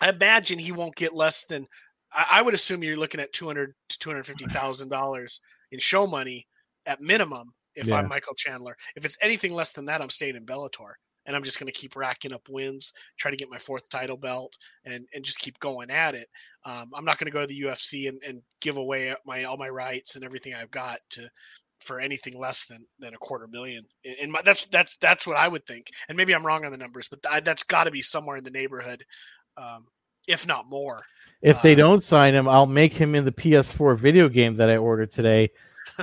[0.00, 1.66] I imagine he won't get less than,
[2.12, 5.38] I, I would assume you're looking at 200 to $250,000
[5.72, 6.46] in show money
[6.86, 7.96] at minimum if yeah.
[7.96, 8.76] I'm Michael Chandler.
[8.96, 10.92] If it's anything less than that, I'm staying in Bellator
[11.26, 14.16] and I'm just going to keep racking up wins, try to get my fourth title
[14.16, 16.28] belt, and and just keep going at it.
[16.64, 19.56] Um, I'm not going to go to the UFC and, and give away my all
[19.56, 21.28] my rights and everything I've got to
[21.80, 23.84] for anything less than than a quarter million.
[24.20, 25.86] And that's that's that's what I would think.
[26.08, 28.44] And maybe I'm wrong on the numbers, but th- that's got to be somewhere in
[28.44, 29.04] the neighborhood,
[29.56, 29.86] um,
[30.26, 31.02] if not more.
[31.42, 34.68] If they uh, don't sign him, I'll make him in the PS4 video game that
[34.68, 35.50] I ordered today,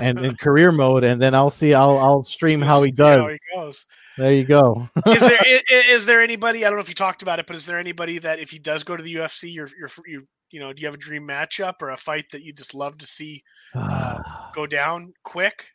[0.01, 1.73] and in career mode, and then I'll see.
[1.73, 3.17] I'll I'll stream how he does.
[3.17, 3.85] How he goes.
[4.17, 4.89] There you go.
[5.05, 6.65] is there is, is, there anybody?
[6.65, 8.57] I don't know if you talked about it, but is there anybody that if he
[8.57, 11.27] does go to the UFC, you're you're you you know, do you have a dream
[11.27, 13.43] matchup or a fight that you just love to see
[13.75, 14.17] uh,
[14.55, 15.65] go down quick?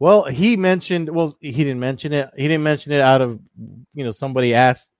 [0.00, 1.08] Well, he mentioned.
[1.08, 2.30] Well, he didn't mention it.
[2.36, 3.38] He didn't mention it out of
[3.94, 4.90] you know somebody asked.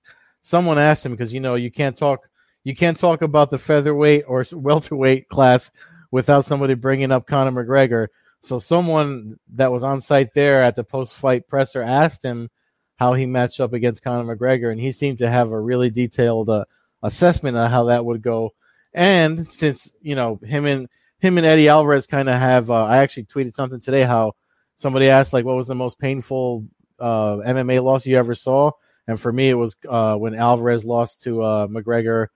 [0.41, 2.29] Someone asked him because you know you can't talk
[2.63, 5.71] you can't talk about the featherweight or welterweight class
[6.11, 8.07] without somebody bringing up Conor McGregor.
[8.41, 12.49] So someone that was on site there at the post-fight presser asked him
[12.97, 16.49] how he matched up against Conor McGregor, and he seemed to have a really detailed
[16.49, 16.65] uh,
[17.01, 18.53] assessment of how that would go.
[18.93, 20.87] And since you know him and
[21.19, 24.35] him and Eddie Alvarez kind of have, uh, I actually tweeted something today how
[24.75, 26.65] somebody asked like what was the most painful
[26.99, 28.71] uh, MMA loss you ever saw,
[29.07, 32.27] and for me it was uh, when Alvarez lost to uh, McGregor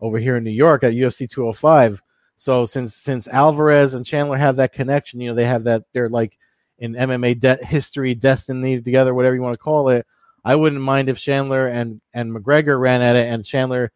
[0.00, 2.02] over here in New York at UFC 205.
[2.36, 6.08] So since since Alvarez and Chandler have that connection, you know, they have that they're
[6.08, 6.38] like
[6.78, 10.06] in MMA de- history, destiny together, whatever you want to call it.
[10.44, 13.92] I wouldn't mind if Chandler and and McGregor ran at it, and Chandler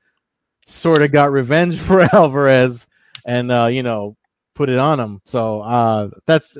[0.67, 2.87] sort of got revenge for Alvarez,
[3.25, 4.17] and uh, you know,
[4.55, 5.23] put it on him.
[5.25, 6.57] So uh, that's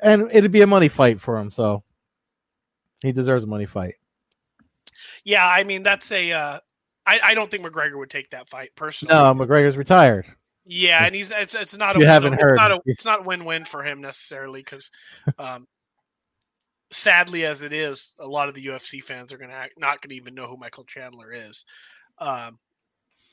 [0.00, 1.50] and it'd be a money fight for him.
[1.50, 1.82] So
[3.02, 3.96] he deserves a money fight.
[5.24, 6.32] Yeah, I mean that's a.
[6.32, 6.60] Uh,
[7.06, 9.14] I, I don't think McGregor would take that fight personally.
[9.14, 10.26] No, McGregor's retired.
[10.66, 13.26] Yeah, and he's it's it's not a, you haven't it's heard not a, it's not
[13.26, 14.90] win-win for him necessarily because,
[15.38, 15.66] um,
[16.90, 20.14] sadly as it is, a lot of the UFC fans are gonna act, not gonna
[20.14, 21.66] even know who Michael Chandler is,
[22.18, 22.58] um,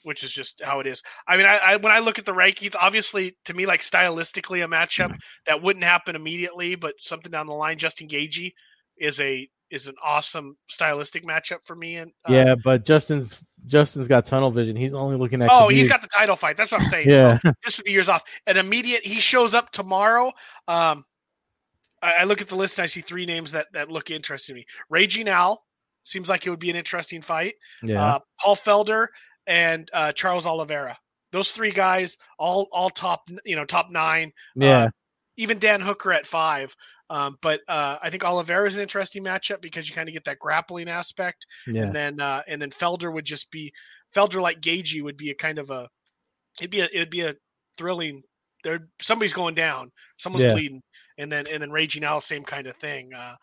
[0.03, 1.01] which is just how it is.
[1.25, 4.65] I mean, I, I when I look at the rankings, obviously to me, like stylistically,
[4.65, 8.51] a matchup that wouldn't happen immediately, but something down the line, Justin Gaethje
[8.97, 11.95] is a is an awesome stylistic matchup for me.
[11.95, 14.75] And uh, yeah, but Justin's Justin's got tunnel vision.
[14.75, 15.49] He's only looking at.
[15.51, 16.57] Oh, he's got the title fight.
[16.57, 17.07] That's what I'm saying.
[17.09, 18.23] yeah, this would be years off.
[18.47, 19.03] An immediate.
[19.03, 20.31] He shows up tomorrow.
[20.67, 21.05] Um,
[22.01, 24.55] I, I look at the list and I see three names that that look interesting
[24.55, 24.65] to me.
[24.89, 25.63] Raging Al
[26.03, 27.55] seems like it would be an interesting fight.
[27.83, 28.03] Yeah.
[28.03, 29.07] Uh, Paul Felder
[29.47, 30.97] and uh, Charles Oliveira.
[31.31, 34.31] Those three guys, all all top, you know, top nine.
[34.55, 34.85] yeah.
[34.85, 34.89] Uh,
[35.37, 36.75] even Dan Hooker at five.
[37.11, 40.23] Um, but uh, I think Oliveira is an interesting matchup because you kind of get
[40.23, 41.83] that grappling aspect, yeah.
[41.83, 43.73] and then uh, and then Felder would just be
[44.15, 45.89] Felder like Gaethje would be a kind of a
[46.59, 47.35] it'd be a it'd be a
[47.77, 48.23] thrilling.
[48.63, 50.53] There somebody's going down, someone's Yeah.
[50.53, 50.81] bleeding,
[51.17, 53.13] and then and then Raging Al, same kind of thing.
[53.13, 53.35] Uh,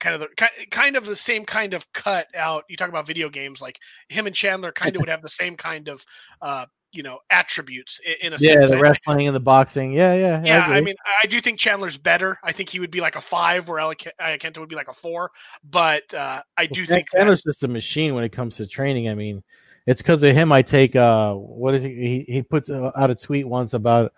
[0.00, 2.64] kind of the ki- kind of the same kind of cut out.
[2.68, 5.56] You talk about video games, like him and Chandler kind of would have the same
[5.56, 6.04] kind of
[6.42, 8.70] uh, you know attributes in, a Yeah, sense.
[8.70, 9.92] the wrestling and the boxing.
[9.92, 10.42] Yeah, yeah.
[10.44, 10.80] yeah, I, agree.
[10.86, 12.38] mean, I do think Chandler's better.
[12.42, 15.30] I think he would be like a five, where Kenta would be like a four.
[15.68, 18.66] But uh, I do Well, think that, Chandler's just a machine when it comes to
[18.66, 19.08] training.
[19.08, 19.42] I mean,
[19.86, 20.52] it's because of him.
[20.52, 21.94] I take uh, what is he?
[21.94, 24.12] He, he puts uh, out a tweet once about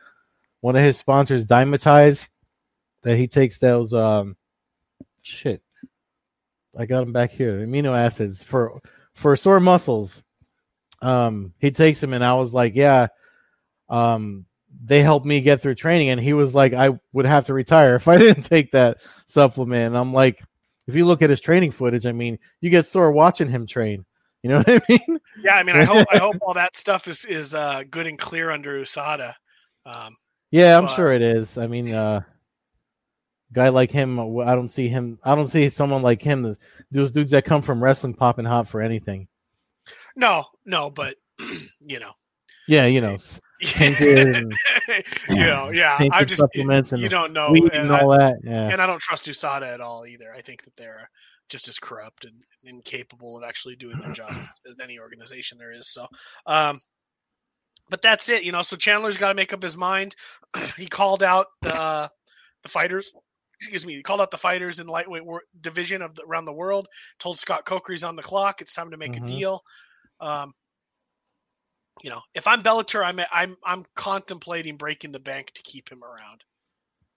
[0.61, 2.29] one of his sponsors, Dymatize,
[3.03, 4.37] that he takes those um,
[5.23, 5.63] shit.
[6.79, 7.67] I got him back here.
[7.67, 8.81] Amino acids for
[9.15, 10.23] for sore muscles.
[11.03, 13.09] Um, he takes him, and I was like, yeah.
[13.89, 14.47] Um,
[14.85, 17.95] they helped me get through training, and he was like, I would have to retire
[17.97, 19.87] if I didn't take that supplement.
[19.89, 20.43] And I'm like,
[20.87, 24.05] if you look at his training footage, I mean, you get sore watching him train.
[24.43, 25.19] You know what I mean?
[25.43, 28.19] yeah, I mean, I hope I hope all that stuff is is uh, good and
[28.19, 29.35] clear under USADA.
[29.87, 30.17] Um,
[30.51, 31.57] Yeah, I'm But- sure it is.
[31.59, 32.21] I mean, uh
[33.53, 35.19] guy like him, uh, I don't see him.
[35.25, 36.57] I don't see someone like him.
[36.91, 39.29] Those dudes that come from wrestling popping hot for anything.
[40.17, 41.17] no, no, but
[41.81, 42.13] you know,
[42.69, 43.17] Yeah, you know,
[43.81, 44.55] and
[45.31, 45.97] you know, yeah.
[46.13, 48.37] I'm just supplements and you don't know, and and I- all that.
[48.45, 50.33] Yeah, and I don't trust USADA at all either.
[50.35, 51.09] I think that they're
[51.49, 54.51] just as corrupt and incapable of actually doing their job as,
[54.83, 55.93] any organization there is.
[55.93, 56.07] So,
[56.47, 56.81] um,
[57.89, 58.63] but that's it, you know.
[58.63, 60.17] So Chandler's got to make up his mind.
[60.77, 62.11] he called out the
[62.63, 63.11] the fighters.
[63.59, 63.95] Excuse me.
[63.95, 66.89] He called out the fighters in the lightweight wor- division of the, around the world.
[67.19, 68.61] Told Scott Coker he's on the clock.
[68.61, 69.23] It's time to make Mhm.
[69.25, 69.63] a deal.
[70.21, 70.55] Um,
[72.03, 76.05] you know, if I'm Bellator, I'm I'm I'm contemplating breaking the bank to keep him
[76.05, 76.45] around.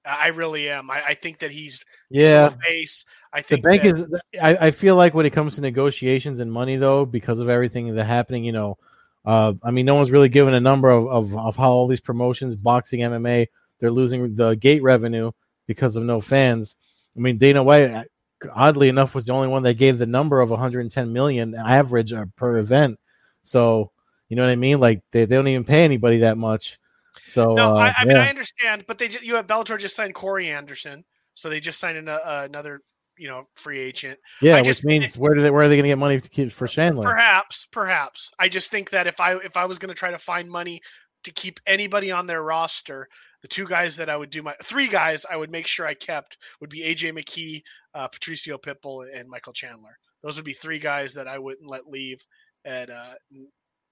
[0.06, 0.90] I really am.
[0.90, 2.50] I, I think that he's yeah.
[2.50, 3.06] face.
[3.34, 4.08] I think The bank that, is.
[4.42, 7.94] I, I feel like when it comes to negotiations and money, though, because of everything
[7.94, 8.78] that's happening, you know,
[9.26, 12.00] uh, I mean, no one's really given a number of, of, of how all these
[12.00, 13.48] promotions, boxing, MMA,
[13.80, 15.32] they're losing the gate revenue
[15.68, 16.76] because of no fans.
[17.16, 18.08] I mean, Dana White,
[18.54, 22.26] oddly enough, was the only one that gave the number of 110 million average uh,
[22.36, 23.00] per event.
[23.44, 23.92] So,
[24.28, 24.80] you know what I mean?
[24.80, 26.80] Like they, they don't even pay anybody that much.
[27.26, 27.76] So no.
[27.76, 28.18] uh, I, I mean.
[28.18, 31.98] I understand, but they you have Bellator just signed Corey Anderson, so they just signed
[31.98, 32.82] an, uh, another
[33.18, 34.18] you know free agent.
[34.42, 36.20] yeah, I which just- means where do they where are they going to get money
[36.20, 37.04] to keep for Chandler?
[37.04, 38.32] Perhaps, perhaps.
[38.40, 40.82] I just think that if I if I was going to try to find money
[41.24, 43.08] to keep anybody on their roster,
[43.42, 45.94] the two guys that I would do my three guys I would make sure I
[45.94, 47.62] kept would be AJ McKee,
[47.94, 49.98] uh, Patricio Pitbull, and Michael Chandler.
[50.24, 52.20] Those would be three guys that I wouldn't let leave
[52.66, 53.14] at uh,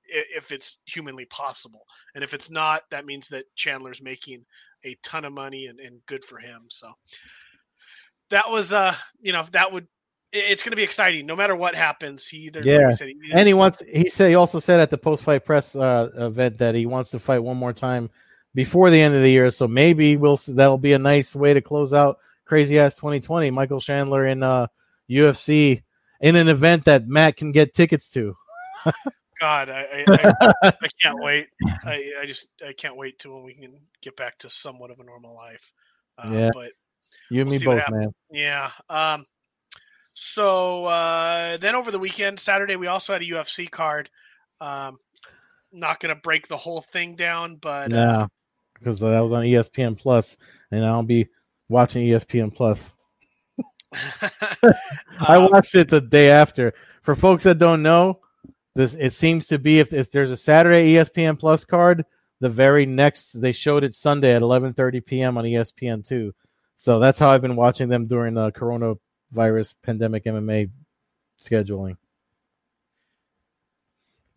[0.07, 1.83] if it's humanly possible.
[2.15, 4.45] And if it's not, that means that Chandler's making
[4.85, 6.63] a ton of money and, and good for him.
[6.69, 6.91] So
[8.29, 9.87] that was uh you know that would
[10.33, 12.27] it's going to be exciting no matter what happens.
[12.27, 12.89] He either Yeah.
[12.89, 15.45] I said, he and he wants he said he also said at the post fight
[15.45, 18.09] press uh, event that he wants to fight one more time
[18.53, 21.61] before the end of the year so maybe we'll that'll be a nice way to
[21.61, 24.67] close out crazy ass 2020 michael chandler in uh
[25.11, 25.83] ufc
[26.21, 28.35] in an event that matt can get tickets to
[29.39, 30.33] God, I, I,
[30.63, 31.49] I, can't wait.
[31.85, 34.99] I, I just I can't wait till when we can get back to somewhat of
[34.99, 35.73] a normal life.
[36.17, 36.49] Uh, Yeah.
[36.51, 36.71] But
[37.29, 38.71] you and We'll me both man yeah.
[38.89, 39.27] Um.
[40.15, 44.09] So uh, then over the weekend, Saturday, we also had a UFC card.
[44.59, 44.97] Um,
[45.71, 48.27] not going to break the whole thing down, but yeah, no
[48.79, 50.37] because that was on espn plus
[50.71, 51.27] and i'll be
[51.69, 52.93] watching espn plus
[53.93, 56.73] I um, watched it the day after.
[57.01, 58.19] For folks that don't know,
[58.75, 62.05] this it seems to be if, if there's a Saturday ESPN Plus card,
[62.39, 65.37] the very next they showed it Sunday at 11:30 p.m.
[65.37, 66.33] on ESPN two.
[66.75, 70.69] So that's how I've been watching them during the coronavirus pandemic MMA
[71.41, 71.97] scheduling.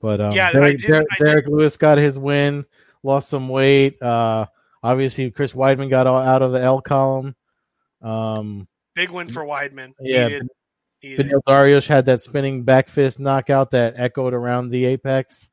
[0.01, 2.65] But um, Yeah, Derrick, did- Derrick, Derrick Lewis got his win,
[3.03, 4.01] lost some weight.
[4.01, 4.47] Uh,
[4.83, 7.35] obviously, Chris Weidman got all out of the L column.
[8.03, 9.93] Um, big win for Weidman.
[10.01, 10.49] Yeah, Needed-
[11.03, 11.33] needed.
[11.47, 15.51] Beneil had that spinning back fist knockout that echoed around the apex.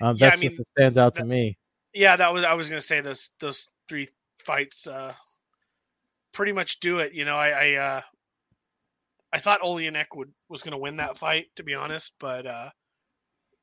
[0.00, 1.58] Um, Yeah, I mean, what stands out to me.
[1.92, 4.08] Yeah, that was I was going to say those those three
[4.44, 5.12] fights uh,
[6.32, 7.12] pretty much do it.
[7.12, 8.00] You know, I I, uh,
[9.32, 12.70] I thought Oleinik would was going to win that fight to be honest, but uh,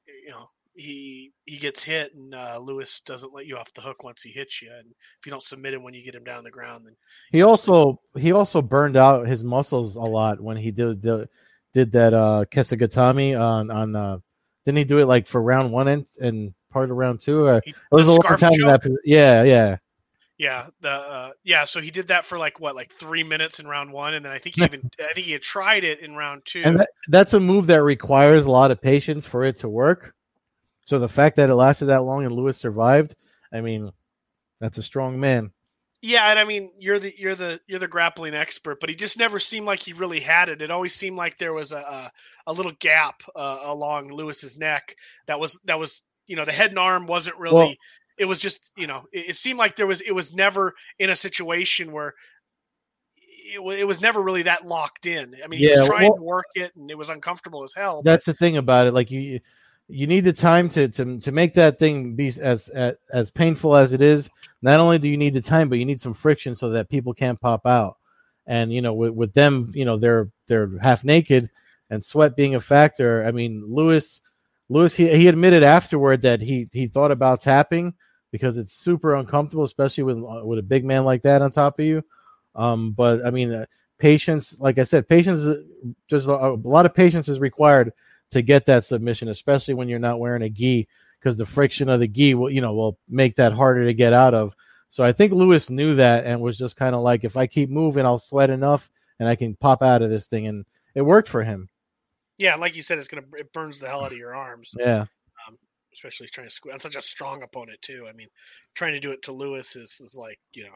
[0.07, 4.03] you know he he gets hit, and uh, Lewis doesn't let you off the hook
[4.03, 4.69] once he hits you.
[4.71, 4.87] And
[5.19, 6.95] if you don't submit him when you get him down the ground, then
[7.31, 11.27] he also he also burned out his muscles a lot when he did did,
[11.73, 14.17] did that uh Kesa Gatame on on uh
[14.65, 17.47] didn't he do it like for round one and, and part of round two?
[17.47, 19.77] It was a long time that, yeah, yeah.
[20.37, 21.63] Yeah, the uh, yeah.
[21.63, 24.31] So he did that for like what, like three minutes in round one, and then
[24.31, 26.61] I think he even I think he had tried it in round two.
[26.63, 30.13] And that, that's a move that requires a lot of patience for it to work.
[30.87, 33.13] So the fact that it lasted that long and Lewis survived,
[33.51, 33.91] I mean,
[34.61, 35.51] that's a strong man.
[36.01, 39.19] Yeah, and I mean, you're the you're the you're the grappling expert, but he just
[39.19, 40.61] never seemed like he really had it.
[40.61, 42.11] It always seemed like there was a a,
[42.47, 44.95] a little gap uh, along Lewis's neck
[45.25, 47.53] that was that was you know the head and arm wasn't really.
[47.53, 47.73] Well,
[48.17, 51.09] it was just you know it, it, seemed like there was it was never in
[51.09, 52.15] a situation where
[53.27, 56.17] it, it was never really that locked in i mean yeah, he was trying well,
[56.17, 58.93] to work it and it was uncomfortable as hell that's but, the thing about it
[58.93, 59.39] like you
[59.87, 63.75] you need the time to to to make that thing be as, as as painful
[63.75, 64.29] as it is
[64.61, 67.13] not only do you need the time but you need some friction so that people
[67.13, 67.97] can't pop out
[68.47, 71.49] and you know with, with them you know they're they're half naked
[71.89, 74.21] and sweat being a factor i mean lewis
[74.67, 77.93] lewis he, he admitted afterward that he he thought about tapping
[78.31, 81.79] because it's super uncomfortable, especially with uh, with a big man like that on top
[81.79, 82.03] of you.
[82.55, 83.65] Um, but I mean, uh,
[83.97, 85.45] patience, like I said, patience.
[86.07, 87.93] Just a, a, lot of patience is required
[88.31, 90.87] to get that submission, especially when you're not wearing a gi,
[91.19, 94.13] because the friction of the gi will, you know, will make that harder to get
[94.13, 94.53] out of.
[94.89, 97.69] So I think Lewis knew that and was just kind of like, if I keep
[97.69, 101.29] moving, I'll sweat enough and I can pop out of this thing, and it worked
[101.29, 101.69] for him.
[102.37, 104.71] Yeah, like you said, it's gonna it burns the hell out of your arms.
[104.77, 105.05] Yeah
[105.47, 105.57] um,
[105.93, 108.05] especially trying to squeeze on such a strong opponent too.
[108.09, 108.27] I mean,
[108.75, 110.75] trying to do it to Lewis is, is like you know,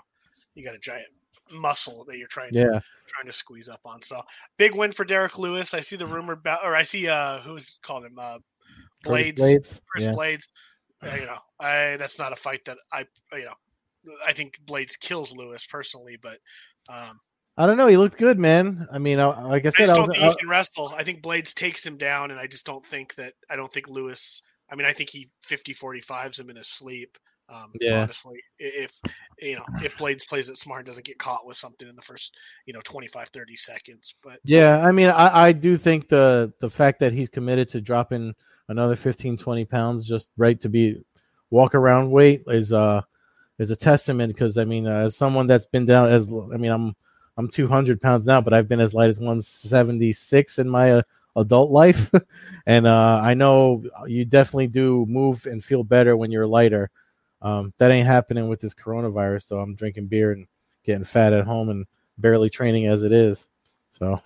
[0.56, 1.08] you got a giant
[1.52, 2.66] muscle that you're trying yeah.
[2.66, 4.02] to trying to squeeze up on.
[4.02, 4.22] So
[4.58, 5.74] big win for Derrick Lewis.
[5.74, 8.40] I see the rumor about, or I see uh who's called him uh
[9.06, 9.80] Blaydes, Blaydes.
[9.88, 10.14] Chris yeah.
[10.14, 10.50] Blaydes.
[11.04, 15.00] Uh, you know, I that's not a fight that I you know I think Blaydes
[15.00, 16.38] kills Lewis personally, but
[16.90, 17.20] um
[17.58, 17.88] I don't know.
[17.88, 18.88] He looked good, man.
[18.94, 20.94] I mean, I, like I said, I I don't think he can wrestle.
[20.96, 23.34] I think Blaydes takes him down, and I just don't think that.
[23.50, 27.18] I don't think Lewis I mean, I think he 50 45s him in his sleep.
[27.52, 28.04] Um, yeah.
[28.04, 29.00] Honestly, if
[29.40, 32.02] you know if Blaydes plays it smart, and doesn't get caught with something in the
[32.02, 32.36] first
[32.66, 34.16] you know 25, 30 seconds.
[34.24, 37.82] But yeah, I mean, I, I do think the the fact that he's committed to
[37.82, 38.34] dropping
[38.70, 41.04] another 15, 20 pounds just right to be
[41.50, 43.02] walk around weight is uh
[43.60, 46.72] is a testament because I mean, uh, as someone that's been down as I mean,
[46.72, 46.96] I'm
[47.38, 51.02] I'm 200 pounds now, but I've been as light as 176 in my uh,
[51.36, 52.12] adult life.
[52.66, 56.90] and uh, I know you definitely do move and feel better when you're lighter.
[57.42, 59.48] Um, that ain't happening with this coronavirus.
[59.48, 60.48] So I'm drinking beer and
[60.84, 61.86] getting fat at home and
[62.18, 63.48] barely training as it is.
[63.92, 64.22] So.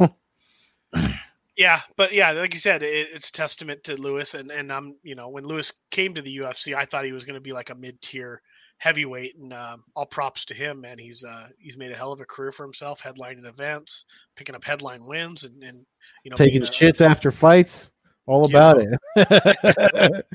[1.57, 4.33] yeah, but yeah, like you said, it, it's a testament to Lewis.
[4.33, 7.25] And, and I'm, you know, when Lewis came to the UFC, I thought he was
[7.25, 8.41] going to be like a mid tier
[8.77, 10.97] heavyweight, and um, all props to him, man.
[10.97, 14.63] He's uh, he's made a hell of a career for himself, headlining events, picking up
[14.63, 15.85] headline wins, and, and
[16.23, 17.89] you know taking shits after fights.
[18.27, 18.97] All about know.
[19.15, 20.25] it.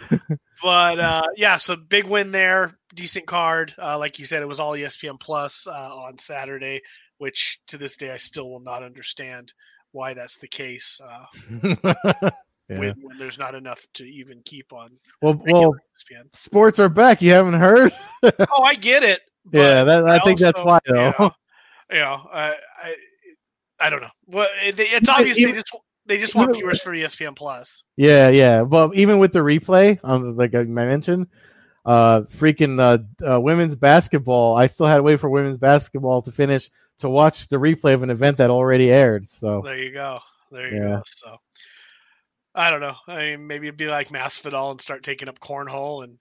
[0.62, 3.74] but uh, yeah, so big win there, decent card.
[3.80, 6.82] Uh, like you said, it was all ESPN Plus uh, on Saturday,
[7.18, 9.52] which to this day I still will not understand
[9.92, 11.00] why that's the case.
[11.02, 11.24] Uh,
[12.68, 12.78] yeah.
[12.78, 14.90] when, when, there's not enough to even keep on.
[15.22, 16.34] Well, well, ESPN.
[16.34, 17.22] sports are back.
[17.22, 17.92] You haven't heard?
[18.22, 19.20] oh, I get it.
[19.52, 21.06] Yeah, that, I, I, think also, that's why though.
[21.06, 21.32] You know,
[21.90, 22.94] you know I, I,
[23.80, 24.10] I don't know.
[24.26, 25.74] Well, it, it's obviously even, just
[26.06, 27.84] they just want viewers for ESPN Plus.
[27.96, 28.62] Yeah, yeah.
[28.62, 31.28] Well, even with the replay, um, like I mentioned,
[31.84, 34.56] uh, freaking uh, uh, women's basketball.
[34.56, 38.02] I still had to wait for women's basketball to finish to watch the replay of
[38.02, 39.28] an event that already aired.
[39.28, 40.20] So there you go.
[40.50, 40.88] There you yeah.
[40.88, 41.02] go.
[41.06, 41.36] So
[42.54, 42.96] I don't know.
[43.06, 46.18] I mean, maybe it'd be like Masvidal and start taking up cornhole, and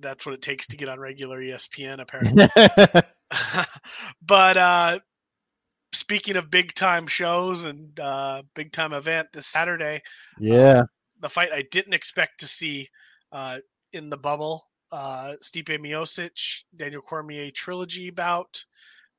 [0.00, 2.48] that's what it takes to get on regular ESPN, apparently.
[4.22, 4.98] but uh,
[5.94, 10.02] speaking of big time shows and uh, big time event this Saturday,
[10.38, 10.86] yeah, uh,
[11.20, 12.88] the fight I didn't expect to see
[13.32, 13.58] uh,
[13.92, 18.64] in the bubble, uh, Stipe Miocic, Daniel Cormier trilogy bout.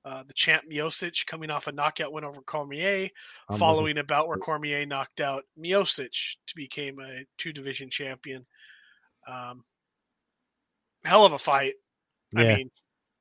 [0.03, 3.09] Uh, the champ Miocic coming off a knockout win over Cormier,
[3.49, 8.45] I'm following a bout where Cormier knocked out Miocic to become a two division champion.
[9.27, 9.63] Um,
[11.05, 11.73] hell of a fight.
[12.33, 12.41] Yeah.
[12.41, 12.71] I mean,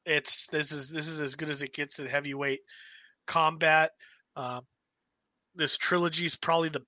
[0.05, 2.61] it's this is this is as good as it gets in heavyweight
[3.27, 3.91] combat.
[4.37, 4.61] Uh,
[5.55, 6.83] this trilogy is probably the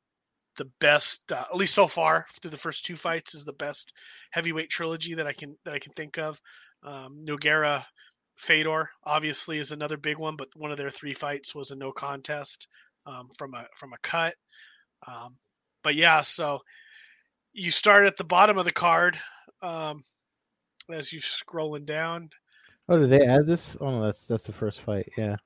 [0.57, 3.93] the best, uh, at least so far through the first two fights, is the best
[4.31, 6.41] heavyweight trilogy that I can that I can think of.
[6.83, 7.85] Um, Nogueira
[8.37, 11.93] Fedor obviously is another big one, but one of their three fights was a no
[11.93, 12.69] contest
[13.07, 14.35] um, from a from a cut.
[15.07, 15.37] Um,
[15.83, 16.61] but yeah, so
[17.53, 19.19] you start at the bottom of the card
[19.63, 20.03] um,
[20.91, 22.31] as you're scrolling down.
[22.89, 23.77] Oh, did they add this?
[23.81, 25.11] Oh no, that's that's the first fight.
[25.17, 25.37] Yeah.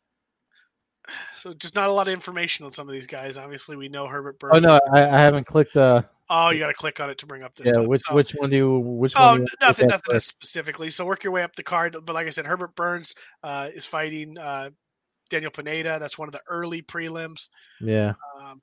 [1.34, 3.36] So just not a lot of information on some of these guys.
[3.38, 4.52] Obviously, we know Herbert Burns.
[4.56, 5.76] Oh no, I, I haven't clicked.
[5.76, 6.02] Uh,
[6.32, 7.66] Oh, you got to click on it to bring up this.
[7.66, 7.86] yeah, stuff.
[7.86, 9.36] which So- which one do you which Oh, one?
[9.38, 10.28] Do you n- wanna nothing, nothing first?
[10.28, 10.88] specifically.
[10.90, 11.96] So work your way up the card.
[12.04, 14.70] But like I said, Herbert Burns uh, is fighting uh,
[15.28, 15.98] Daniel Pineda.
[15.98, 17.48] That's one of the early prelims.
[17.80, 18.12] Yeah.
[18.40, 18.62] Um,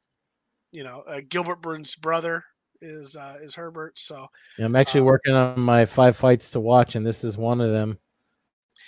[0.72, 2.42] you know, uh, Gilbert Burns' brother
[2.82, 4.00] is uh, is Herbert.
[4.00, 4.28] So
[4.58, 7.60] Yeah, I'm actually Um, working on my five fights to watch, and this is one
[7.60, 7.98] of them.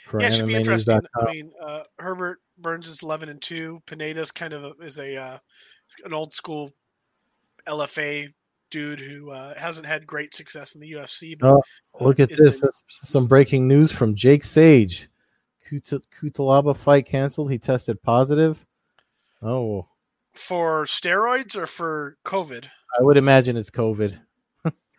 [0.07, 1.01] For yeah, should be interesting.
[1.19, 3.81] I mean, uh, Herbert Burns is eleven and two.
[3.85, 5.37] Pineda's kind of a, is a uh,
[6.05, 6.71] an old school
[7.67, 8.31] LFA
[8.71, 11.37] dude who uh, hasn't had great success in the UFC.
[11.37, 11.61] But Oh,
[11.99, 12.59] Look at this.
[12.59, 15.09] That's some breaking news from Jake Sage.
[15.69, 17.51] Kut- Cutelaba fight canceled.
[17.51, 18.65] He tested positive.
[19.41, 19.87] Oh,
[20.33, 22.65] for steroids or for COVID.
[22.65, 24.17] I would imagine it's COVID.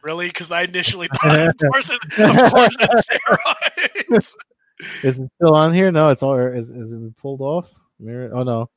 [0.03, 0.29] Really?
[0.29, 4.35] Because I initially thought, of course, it, of course, it's steroids.
[5.03, 5.91] Is it still on here?
[5.93, 6.37] No, it's all.
[6.39, 7.73] Is, is it pulled off?
[8.03, 8.71] Oh no,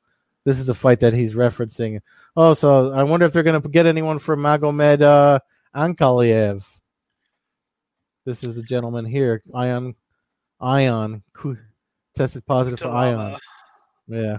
[0.43, 2.01] this is the fight that he's referencing.
[2.35, 5.39] Oh, so I wonder if they're going to get anyone from Magomed uh,
[5.75, 6.65] Ankalaev.
[8.25, 9.95] This is the gentleman here, Ion.
[10.61, 11.23] Ion
[12.15, 13.37] tested positive for Ion.
[14.07, 14.37] Yeah,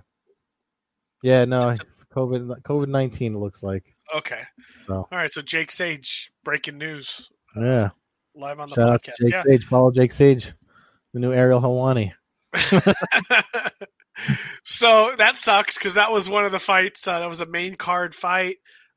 [1.22, 1.44] yeah.
[1.44, 1.74] No,
[2.14, 3.94] COVID COVID nineteen looks like.
[4.14, 4.42] Okay.
[4.88, 4.94] Oh.
[4.94, 5.30] All right.
[5.30, 7.88] So Jake Sage, breaking news, Yeah.
[8.34, 9.14] live on the Shout out to podcast.
[9.20, 9.42] Jake Yeah.
[9.42, 9.64] Sage.
[9.64, 10.52] Follow Jake Sage,
[11.14, 12.12] the new Ariel Helwani.
[14.64, 17.08] so that sucks because that was one of the fights.
[17.08, 18.56] Uh, that was a main card fight,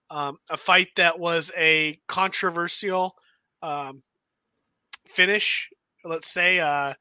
[0.09, 3.15] um, a fight that was a controversial
[3.61, 4.01] um,
[5.07, 5.69] finish.
[6.03, 6.95] Let's say, uh,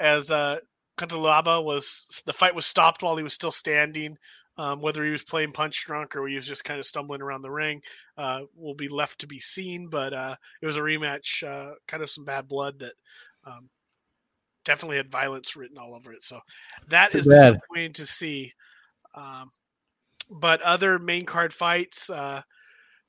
[0.00, 0.58] as uh,
[0.98, 4.16] Cutelaba was the fight was stopped while he was still standing.
[4.58, 7.42] Um, whether he was playing punch drunk or he was just kind of stumbling around
[7.42, 7.82] the ring
[8.16, 9.88] uh, will be left to be seen.
[9.90, 12.94] But uh, it was a rematch, uh, kind of some bad blood that
[13.44, 13.68] um,
[14.66, 16.22] definitely had violence written all over it.
[16.22, 16.38] So
[16.88, 17.54] that Too is bad.
[17.54, 18.52] disappointing to see.
[19.14, 19.50] Um,
[20.30, 22.42] but other main card fights, uh,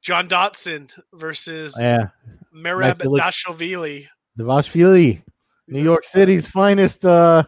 [0.02, 2.08] John Dodson versus Yeah.
[2.56, 4.08] Merab Dashvili.
[4.40, 5.24] Dvalishvili,
[5.68, 7.44] New York City's finest uh,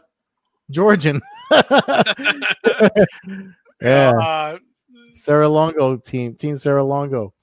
[0.71, 1.21] Georgian.
[3.81, 4.11] yeah.
[4.11, 4.57] Uh,
[5.13, 7.33] Serra Longo team, Team Serra Longo.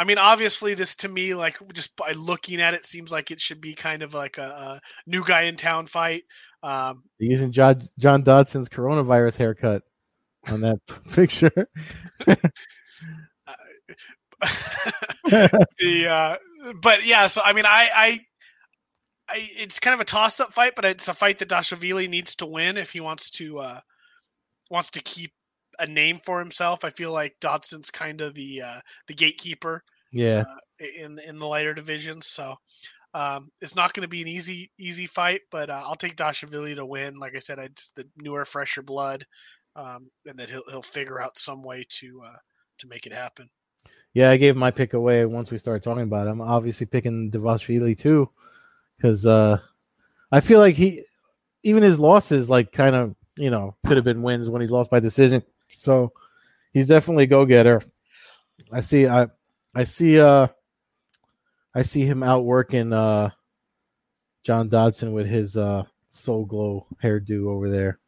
[0.00, 3.38] I mean, obviously, this to me, like just by looking at it, seems like it
[3.38, 6.22] should be kind of like a, a new guy in town fight.
[6.62, 9.82] Um, using John, John Dodson's coronavirus haircut
[10.50, 10.78] on that
[11.12, 11.52] picture.
[15.78, 16.36] the uh,
[16.80, 18.20] but yeah, so I mean, I, I,
[19.28, 22.46] I, it's kind of a toss-up fight, but it's a fight that Dashvili needs to
[22.46, 23.80] win if he wants to uh,
[24.70, 25.32] wants to keep
[25.80, 26.84] a name for himself.
[26.84, 30.44] I feel like Dodson's kind of the uh, the gatekeeper yeah.
[30.78, 32.56] in in the lighter divisions, so.
[33.12, 36.76] Um, it's not going to be an easy easy fight, but uh, I'll take Dashvili
[36.76, 37.18] to win.
[37.18, 39.26] Like I said, I just the newer, fresher blood,
[39.74, 42.36] um, and that he'll he'll figure out some way to uh,
[42.78, 43.50] to make it happen.
[44.14, 46.30] Yeah, I gave my pick away once we started talking about it.
[46.30, 48.30] I'm obviously picking Dvalishvili too,
[48.96, 49.58] because uh,
[50.30, 51.04] I feel like he,
[51.64, 54.88] even his losses, like kind of, you know, could have been wins when he lost
[54.88, 55.42] by decision.
[55.80, 56.12] So
[56.74, 57.80] he's definitely a go getter.
[58.70, 59.06] I see.
[59.08, 59.28] I
[59.74, 60.20] I see.
[60.20, 60.48] Uh,
[61.74, 63.30] I see him out working uh,
[64.44, 67.98] John Dodson with his uh, Soul Glo hairdo over there.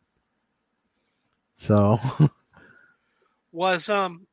[1.55, 1.99] So
[3.53, 4.27] Was um,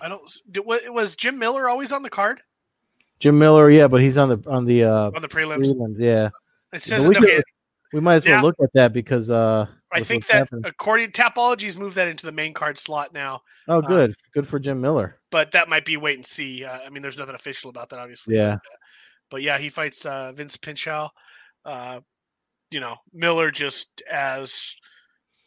[0.00, 2.40] I don't did, was Jim Miller always on the card
[3.18, 5.66] Jim Miller, yeah, but he's on the on the uh, on the prelims?
[5.66, 6.30] prelims, yeah.
[6.72, 7.42] It says we, could-
[7.92, 8.40] we might as well Yeah.
[8.42, 10.66] look at that because uh, I think that happened.
[10.66, 14.58] according to Tapology's moved that into the main card slot now, oh, good, good for
[14.58, 15.18] Jim Miller.
[15.30, 16.64] but that might be wait and see.
[16.64, 18.36] Uh, I mean, there's nothing official about that, obviously.
[18.36, 18.58] Yeah,
[19.30, 21.10] But yeah, he fights uh, Vinc Pichel.
[21.64, 22.00] Uh,
[22.70, 24.76] you know, Miller just as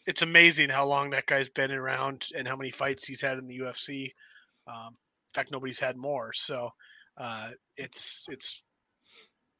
[0.05, 3.47] it's amazing how long that guy's been around and how many fights he's had in
[3.47, 4.11] the UFC.
[4.67, 6.33] Um, in fact, nobody's had more.
[6.33, 6.69] So
[7.17, 8.65] uh, it's it's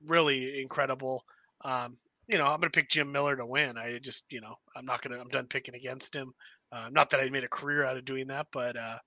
[0.08, 1.24] really incredible.
[1.64, 1.98] Um,
[2.28, 3.78] you know, I'm going to pick Jim Miller to win.
[3.78, 5.22] I just, you know, I'm not going to.
[5.22, 6.34] I'm done picking against him.
[6.72, 8.98] Uh, not that I made a career out of doing that, but uh,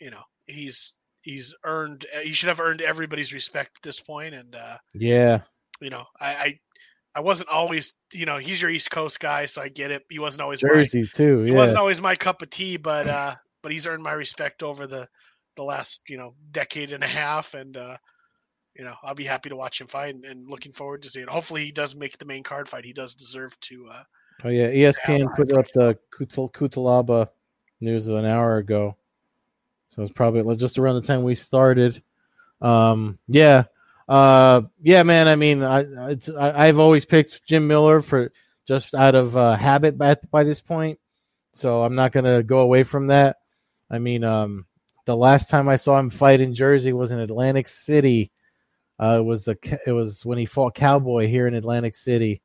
[0.00, 2.06] you know, he's he's earned.
[2.22, 4.34] He should have earned everybody's respect at this point.
[4.34, 5.40] and uh, yeah,
[5.80, 6.58] you know, I, I
[7.16, 10.02] I wasn't always, you know, he's your East Coast guy, so I get it.
[10.10, 11.42] He wasn't always my, Jersey too.
[11.42, 14.86] he wasn't always my cup of tea, but uh, but he's earned my respect over
[14.86, 15.08] the
[15.56, 17.96] the last you know decade and a half, and uh,
[18.74, 21.26] you know, I'll be happy to watch him fight and, and looking forward to seeing.
[21.26, 22.84] Hopefully, he does make the main card fight.
[22.84, 23.88] He does deserve to.
[23.88, 24.02] Uh,
[24.44, 24.68] oh yeah.
[24.68, 27.28] ESPN put up the Kutal- Cutelaba
[27.80, 28.96] news an hour ago.
[29.88, 32.02] So it's probably just around the time we started.
[32.60, 33.64] Um, yeah,
[34.08, 35.28] uh, yeah, man.
[35.28, 38.32] I mean, I, I have always picked Jim Miller for
[38.66, 40.98] just out of uh, habit by, by this point,
[41.54, 43.36] so I'm not gonna go away from that.
[43.90, 44.66] I mean, um,
[45.04, 48.32] the last time I saw him fight in Jersey was in Atlantic City.
[48.98, 52.42] Uh, it was the it was when he fought Cowboy here in Atlantic City.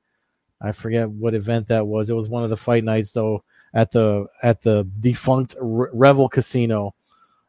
[0.61, 2.09] I forget what event that was.
[2.09, 3.43] It was one of the fight nights though
[3.73, 6.95] at the at the defunct Revel Casino,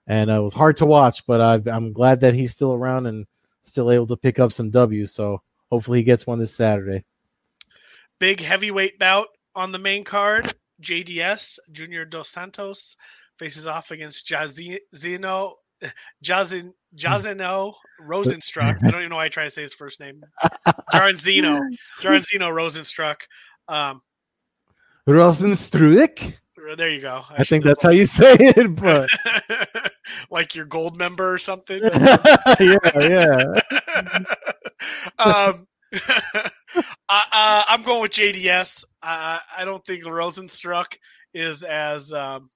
[0.07, 1.27] and it was hard to watch.
[1.27, 3.27] But I, I'm glad that he's still around and
[3.63, 5.13] still able to pick up some W's.
[5.13, 7.05] So hopefully he gets one this Saturday.
[8.19, 10.55] Big heavyweight bout on the main card.
[10.83, 12.97] JDS Junior Dos Santos
[13.37, 15.53] faces off against Jazino
[16.25, 17.75] Jazin Jazino
[18.07, 18.79] Rozenstruik.
[18.83, 20.23] I don't even know why I try to say his first name.
[20.93, 21.61] Jaranzino.
[22.01, 23.17] Jaranzino Rozenstruik.
[23.69, 24.01] Um,
[25.09, 26.35] Rozenstruik.
[26.77, 27.23] There you go.
[27.31, 29.09] I, I think that's how you say it, but
[30.31, 31.81] like your gold member or something.
[31.83, 33.45] yeah, yeah.
[35.19, 35.67] um,
[37.09, 38.85] I, am going with JDS.
[39.03, 40.97] I, I don't think Rozenstruik
[41.35, 42.51] is as um,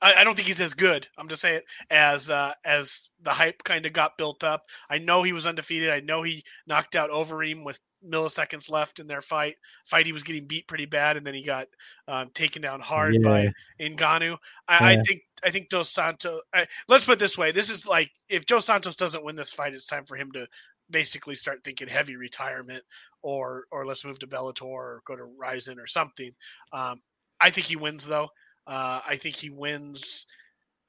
[0.00, 1.06] I, I don't think he's as good.
[1.18, 4.64] I'm just saying as uh, as the hype kind of got built up.
[4.90, 5.90] I know he was undefeated.
[5.90, 9.56] I know he knocked out Overeem with milliseconds left in their fight.
[9.84, 11.68] Fight he was getting beat pretty bad, and then he got
[12.08, 13.20] um, taken down hard yeah.
[13.22, 14.36] by Ngannou.
[14.68, 14.98] I, yeah.
[14.98, 16.42] I, think I think Dos Santos.
[16.52, 19.52] I, let's put it this way: this is like if Joe Santos doesn't win this
[19.52, 20.46] fight, it's time for him to
[20.90, 22.82] basically start thinking heavy retirement,
[23.22, 26.32] or or let's move to Bellator or go to Rizin or something.
[26.72, 27.00] Um,
[27.40, 28.28] I think he wins though.
[28.66, 30.26] Uh, I think he wins.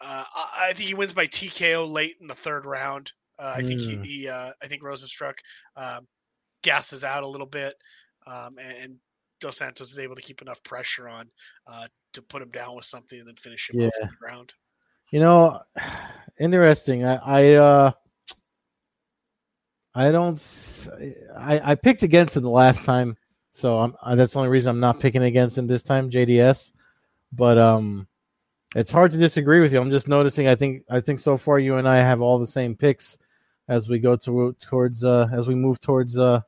[0.02, 3.12] Uh, I think he wins by TKO late in the third round.
[3.40, 3.68] Uh, I mm.
[3.68, 4.06] think he, mm.
[4.06, 5.36] he uh, I think Rozenstruik
[5.76, 6.08] um,
[6.64, 7.76] gasses out a little bit,
[8.28, 8.96] um, and, and,
[9.42, 11.30] Dos Santos is able to keep enough pressure on
[11.68, 13.88] uh, to put him down with something and then finish him yeah.
[13.88, 14.54] off the ground.
[15.12, 15.60] You know,
[16.40, 17.06] interesting.
[17.06, 17.92] I, I uh,
[19.94, 20.88] I don't.
[21.38, 23.18] I, I picked against him the last time,
[23.52, 26.10] so I'm, that's the only reason I'm not picking against him this time.
[26.10, 26.72] JDS.
[27.36, 28.08] But um,
[28.76, 29.80] it's hard to disagree with you.
[29.80, 30.48] I'm just noticing.
[30.48, 33.18] I think I think so far you and I have all the same picks
[33.68, 36.42] as we go to, towards uh, as we move towards uh,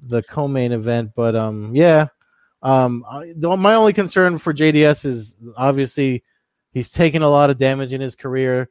[0.00, 1.12] the co-main event.
[1.14, 2.06] But um, yeah,
[2.62, 3.04] um,
[3.36, 6.22] the, my only concern for JDS is obviously
[6.72, 8.68] he's taken a lot of damage in his career.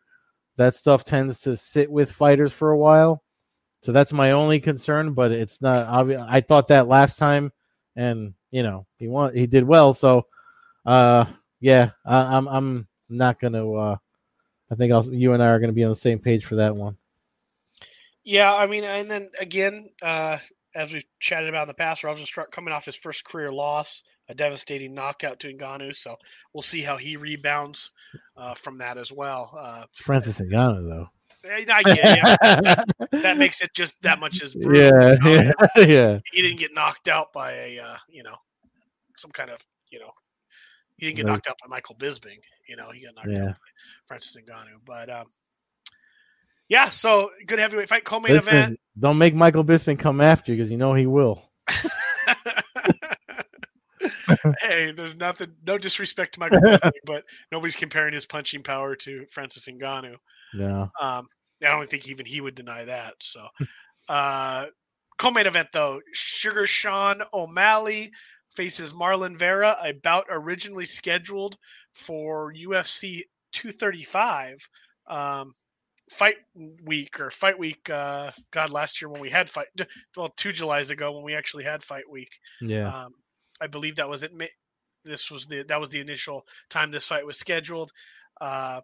[0.58, 3.24] That stuff tends to sit with fighters for a while,
[3.82, 5.14] so that's my only concern.
[5.14, 6.22] But it's not obvious.
[6.28, 7.54] I thought that last time,
[7.96, 9.34] and you know he won.
[9.36, 10.26] He did well, so
[10.90, 11.26] uh,
[11.60, 13.72] yeah, I, am I'm, I'm not gonna.
[13.72, 13.98] Uh,
[14.72, 16.76] I think I'll, you and I are gonna be on the same page for that
[16.76, 16.98] one.
[18.24, 20.38] Yeah, I mean, and then again, uh,
[20.76, 24.36] as we've chatted about in the past, Rozenstruik coming off his first career loss, a
[24.36, 25.94] devastating knockout to Ngannou.
[25.96, 26.16] So
[26.54, 27.92] we'll see how he rebounds
[28.38, 29.56] uh, from that as well.
[29.58, 31.08] Uh, it's Francis Ngannou, though.
[31.46, 32.84] I get yeah.
[33.12, 35.02] that makes it just that much as brutal.
[35.02, 35.52] Yeah, yeah,
[35.86, 36.20] yeah.
[36.32, 38.36] He didn't get knocked out by a, uh, you know,
[39.18, 39.60] some kind of,
[39.90, 40.12] you know,
[41.00, 42.38] he didn't get knocked out by Michael Bisping.
[42.68, 43.50] You know, he got knocked yeah.
[43.50, 43.68] out by
[44.06, 44.80] Francis Ngannou.
[44.86, 45.26] But um,
[46.68, 48.80] yeah, so good heavyweight fight, co-main Listen, event.
[49.00, 51.42] Don't make Michael Bisping come after you because you know he will.
[54.62, 59.26] hey, there's nothing, no disrespect to Michael Bisping, but nobody's comparing his punching power to
[59.30, 60.16] Francis Ngannou.
[60.54, 60.88] Yeah.
[61.00, 61.28] Um,
[61.62, 63.16] I don't think even he would deny that.
[63.20, 63.46] So,
[64.08, 64.68] uh,
[65.18, 68.12] co-main event though, Sugar Sean O'Malley
[68.60, 71.56] faces Marlon Vera, a bout originally scheduled
[71.94, 73.22] for UFC
[73.54, 74.58] 235
[75.08, 75.54] um,
[76.12, 76.36] fight
[76.84, 77.90] week or fight week.
[77.90, 79.68] Uh, God, last year when we had fight,
[80.18, 82.38] well, two Julys ago when we actually had fight week.
[82.60, 83.14] Yeah, um,
[83.62, 84.34] I believe that was it.
[85.06, 87.94] This was the that was the initial time this fight was scheduled.
[88.42, 88.82] Uh,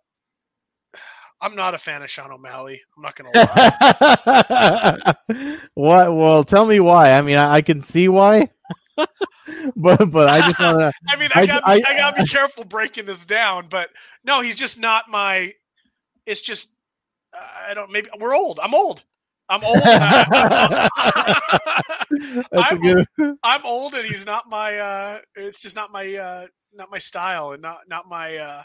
[1.41, 2.81] I'm not a fan of Sean O'Malley.
[2.95, 5.57] I'm not going to lie.
[5.73, 6.15] what?
[6.15, 7.11] Well, tell me why.
[7.11, 8.49] I mean, I, I can see why.
[9.75, 10.91] but but I just want to.
[11.09, 13.89] I mean, I got I, I, I got to be careful breaking this down, but
[14.23, 15.53] no, he's just not my.
[16.25, 16.69] It's just
[17.67, 17.91] I don't.
[17.91, 18.59] Maybe we're old.
[18.61, 19.03] I'm old.
[19.47, 19.77] I'm old.
[19.85, 20.89] I,
[22.53, 23.05] am good...
[23.43, 24.77] I'm old, and he's not my.
[24.77, 26.15] uh It's just not my.
[26.15, 28.37] uh Not my style, and not not my.
[28.37, 28.63] uh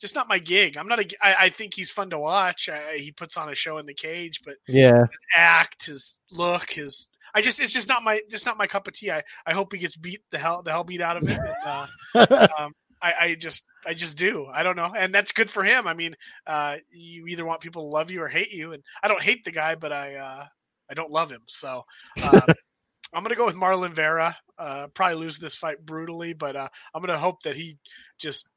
[0.00, 0.78] just not my gig.
[0.78, 1.06] I'm not a.
[1.22, 2.68] I, I think he's fun to watch.
[2.70, 6.70] I, he puts on a show in the cage, but yeah, his act, his look,
[6.70, 9.10] his I just it's just not my just not my cup of tea.
[9.10, 11.38] I, I hope he gets beat the hell the hell beat out of it.
[11.38, 12.72] And, uh, um,
[13.02, 14.46] I, I just I just do.
[14.52, 15.86] I don't know, and that's good for him.
[15.86, 16.14] I mean,
[16.46, 19.44] uh, you either want people to love you or hate you, and I don't hate
[19.44, 20.44] the guy, but I uh,
[20.90, 21.42] I don't love him.
[21.46, 21.84] So
[22.22, 22.40] uh,
[23.14, 24.36] I'm gonna go with Marlon Vera.
[24.58, 27.78] Uh, probably lose this fight brutally, but uh, I'm gonna hope that he
[28.18, 28.48] just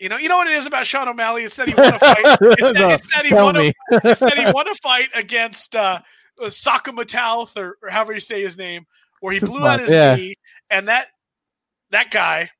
[0.00, 1.44] You know, you know what it is about Sean O'Malley.
[1.44, 2.24] It's that he won a fight.
[2.42, 5.76] It's that, No, it's that he won a, it's that he won a fight against
[5.76, 6.00] uh,
[6.42, 8.86] Soukhamthath or, or however you say his name,
[9.20, 10.16] where he blew out his Yeah.
[10.16, 10.34] knee,
[10.70, 11.08] and that
[11.90, 12.50] that guy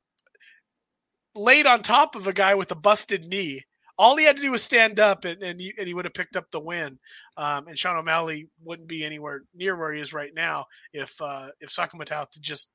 [1.35, 3.63] laid on top of a guy with a busted knee.
[3.97, 6.15] All he had to do was stand up, and and he, and he would have
[6.15, 6.99] picked up the win.
[7.37, 11.49] Um, and Sean O'Malley wouldn't be anywhere near where he is right now if uh,
[11.61, 12.73] if Soukhamthath just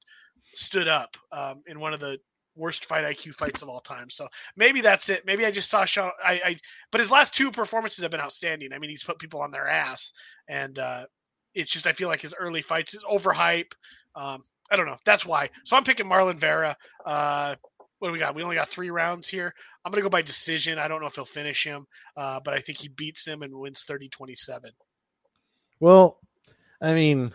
[0.55, 2.17] stood up um, in one of the
[2.59, 4.09] worst fight IQ fights of all time.
[4.09, 5.25] So maybe that's it.
[5.25, 6.11] Maybe I just saw Sean.
[6.23, 6.57] I, I
[6.91, 8.73] but his last two performances have been outstanding.
[8.73, 10.13] I mean, he's put people on their ass,
[10.47, 11.05] and uh,
[11.55, 13.71] it's just I feel like his early fights is overhype.
[14.15, 14.41] Um,
[14.71, 14.97] I don't know.
[15.05, 15.49] That's why.
[15.63, 16.75] So I'm picking Marlon Vera.
[17.05, 17.55] Uh,
[17.99, 18.35] what do we got?
[18.35, 19.53] We only got three rounds here.
[19.83, 20.79] I'm gonna go by decision.
[20.79, 21.85] I don't know if he'll finish him,
[22.15, 24.69] uh, but I think he beats him and wins 30-27.
[25.79, 26.19] Well,
[26.81, 27.31] I mean,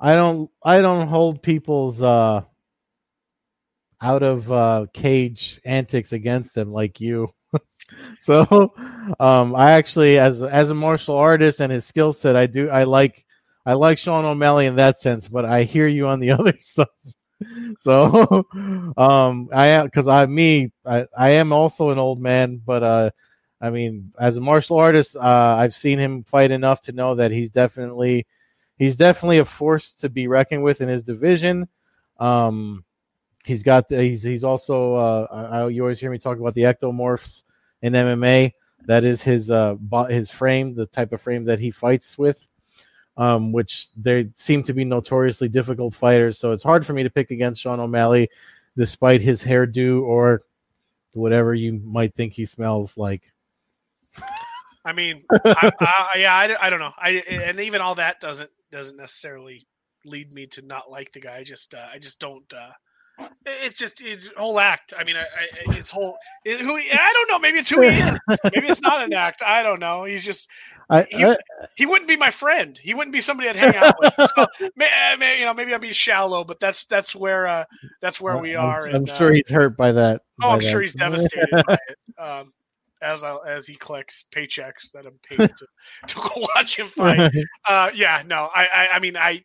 [0.00, 2.42] I don't I don't hold people's uh
[4.02, 7.32] out of uh cage antics against them like you.
[8.20, 8.74] so
[9.20, 12.84] um I actually as as a martial artist and his skill set I do I
[12.84, 13.24] like
[13.64, 16.88] I like Sean O'Malley in that sense, but I hear you on the other stuff.
[17.80, 18.44] So
[18.96, 23.10] um I cuz I me I, I am also an old man, but uh
[23.62, 27.30] I mean, as a martial artist, uh, I've seen him fight enough to know that
[27.30, 28.26] he's definitely
[28.76, 31.68] he's definitely a force to be reckoned with in his division.
[32.18, 32.84] Um,
[33.44, 36.62] he's got the, he's he's also uh, I, you always hear me talk about the
[36.62, 37.42] ectomorphs
[37.82, 38.52] in MMA.
[38.86, 39.76] That is his uh
[40.08, 42.46] his frame, the type of frame that he fights with.
[43.14, 47.10] Um, which they seem to be notoriously difficult fighters, so it's hard for me to
[47.10, 48.30] pick against Sean O'Malley,
[48.74, 50.44] despite his hairdo or
[51.12, 53.30] whatever you might think he smells like.
[54.86, 56.92] I mean, I, I, yeah, I, I don't know.
[56.96, 59.66] I and even all that doesn't doesn't necessarily
[60.04, 61.36] lead me to not like the guy.
[61.36, 62.50] I just uh, I just don't.
[62.52, 62.70] Uh,
[63.46, 64.92] it's just his whole act.
[64.98, 65.24] I mean, I,
[65.68, 67.38] I, his whole it, who he, I don't know.
[67.38, 68.18] Maybe it's who he is.
[68.54, 69.42] Maybe it's not an act.
[69.44, 70.04] I don't know.
[70.04, 70.48] He's just
[70.90, 71.36] I, He- I,
[71.74, 72.76] he wouldn't be my friend.
[72.76, 74.12] He wouldn't be somebody I'd hang out with.
[74.36, 74.46] So,
[74.76, 77.64] may, may, you know, maybe I'd be shallow, but that's that's where uh,
[78.00, 78.86] that's where we I'm- are.
[78.88, 80.22] I'm, sure uh, he's hurt by that.
[80.42, 82.20] Oh, by I'm sure he's devastated by it.
[82.20, 82.52] Um,
[83.02, 85.66] as I, as he collects paychecks that I'm paid to,
[86.06, 87.32] to go watch him fight.
[87.68, 89.42] Uh, yeah, no, I, I, I mean, I,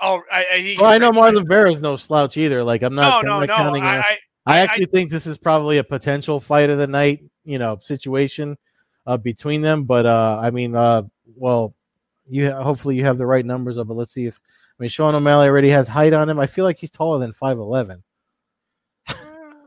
[0.00, 2.62] oh, I, I, well, I know Marlon is no slouch either.
[2.64, 3.24] Like I'm not.
[3.24, 3.56] No, I'm no, not no.
[3.56, 3.98] counting him I.
[3.98, 7.80] I, I actually think this is probably a potential fight of the night, you know,
[7.82, 8.56] situation
[9.06, 9.84] uh, between them.
[9.84, 11.02] But uh, I mean, uh,
[11.34, 11.74] well,
[12.28, 13.88] you hopefully you have the right numbers up.
[13.88, 16.38] But let's see if I mean Sean O'Malley already has height on him.
[16.38, 18.02] I feel like he's taller than five eleven.
[19.08, 19.14] uh,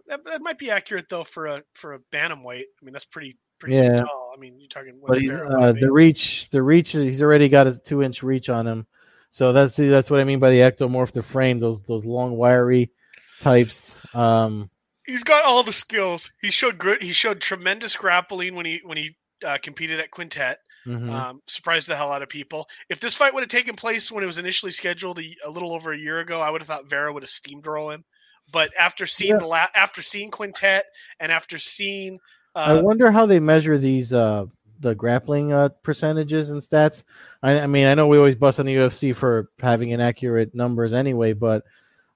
[0.07, 2.63] that, that might be accurate though for a for a bantamweight.
[2.63, 4.01] I mean, that's pretty pretty Yeah.
[4.01, 4.31] tall.
[4.35, 4.99] I mean, you're talking.
[5.05, 6.49] But he's uh, the reach.
[6.49, 6.91] The reach.
[6.91, 8.87] He's already got a two inch reach on him.
[9.31, 11.11] So that's that's what I mean by the ectomorph.
[11.11, 11.59] The frame.
[11.59, 12.91] Those those long wiry
[13.39, 14.01] types.
[14.13, 14.69] Um,
[15.05, 16.29] he's got all the skills.
[16.41, 17.01] He showed good.
[17.01, 19.15] He showed tremendous grappling when he when he
[19.45, 20.57] uh, competed at Quintet.
[20.85, 21.09] mhm.
[21.09, 22.67] Um, surprised the hell out of people.
[22.89, 25.73] If this fight would have taken place when it was initially scheduled a, a little
[25.73, 28.03] over a year ago, I would have thought Vera would have steamrolled him.
[28.51, 29.39] But after seeing Yeah.
[29.39, 30.83] the la- after seeing Quintet
[31.19, 32.17] and after seeing,
[32.55, 34.45] I uh, wonder how they measure these uh
[34.79, 37.03] the grappling uh percentages and stats.
[37.43, 40.93] I, I mean, I know we always bust on the UFC for having inaccurate numbers
[40.93, 41.63] anyway, but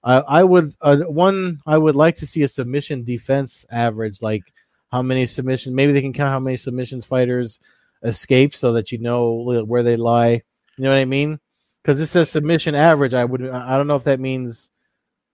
[0.04, 4.44] I I would uh, one I would like to see a submission defense average, like
[4.92, 5.76] how many submissions.
[5.76, 7.60] Maybe they can count how many submissions fighters
[8.04, 10.42] escape, so that you know where they lie.
[10.78, 11.40] You know what I mean?
[11.82, 13.14] Because it says submission average.
[13.14, 14.72] I would I don't know if that means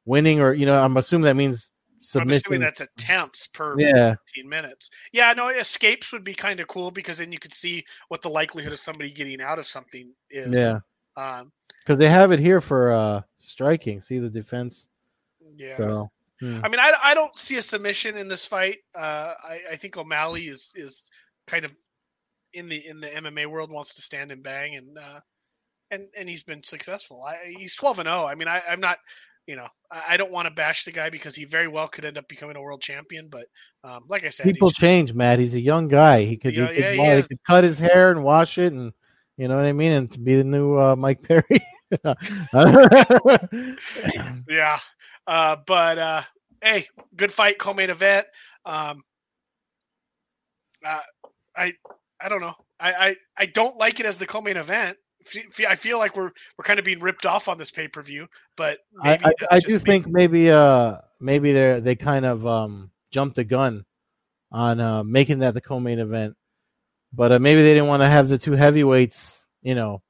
[0.05, 1.69] winning or you know I'm assuming that means
[2.15, 4.15] I'm assuming that's attempts per yeah.
[4.27, 4.89] 15 minutes.
[5.11, 8.29] Yeah, no, escapes would be kind of cool because then you could see what the
[8.29, 10.53] likelihood of somebody getting out of something is.
[10.53, 10.79] Yeah.
[11.17, 11.51] Um,
[11.83, 14.01] because they have it here for uh striking.
[14.01, 14.89] See the defense.
[15.55, 15.77] yeah.
[15.77, 16.59] So hmm.
[16.63, 18.77] I mean, I, I don't see a submission in this fight.
[18.95, 21.09] Uh, I, I think O'Malley is is
[21.47, 21.75] kind of
[22.53, 25.19] in the in the MMA world wants to stand and bang, and uh,
[25.91, 27.23] and and he's been successful.
[27.23, 28.25] I, he's twelve and zero.
[28.25, 28.99] I mean, I, I'm not,
[29.47, 32.05] you know, I, I don't want to bash the guy because he very well could
[32.05, 33.27] end up becoming a world champion.
[33.29, 33.47] But
[33.83, 35.39] um, like I said, people change, Matt.
[35.39, 36.23] He's a young guy.
[36.23, 38.73] He could, Yeah, he, could, yeah, he he could cut his hair and wash it,
[38.73, 38.93] and
[39.37, 41.61] you know what I mean, and to be the new uh, Mike Perry.
[44.47, 44.79] Yeah.
[45.25, 46.21] Uh, but uh,
[46.61, 48.25] hey, good fight, co-main event.
[48.65, 49.03] Um,
[50.85, 50.99] uh,
[51.55, 51.73] I
[52.21, 52.55] I don't know.
[52.79, 54.97] I, I I don't like it as the co-main event.
[55.67, 58.27] I feel like we're we're kind of being ripped off on this pay per view,
[58.55, 59.79] but I, maybe I, I do me.
[59.79, 63.85] think maybe uh maybe they they kind of um jumped the gun
[64.51, 66.35] on uh making that the co-main event,
[67.13, 69.45] but uh, maybe they didn't want to have the two heavyweights.
[69.61, 70.01] You know,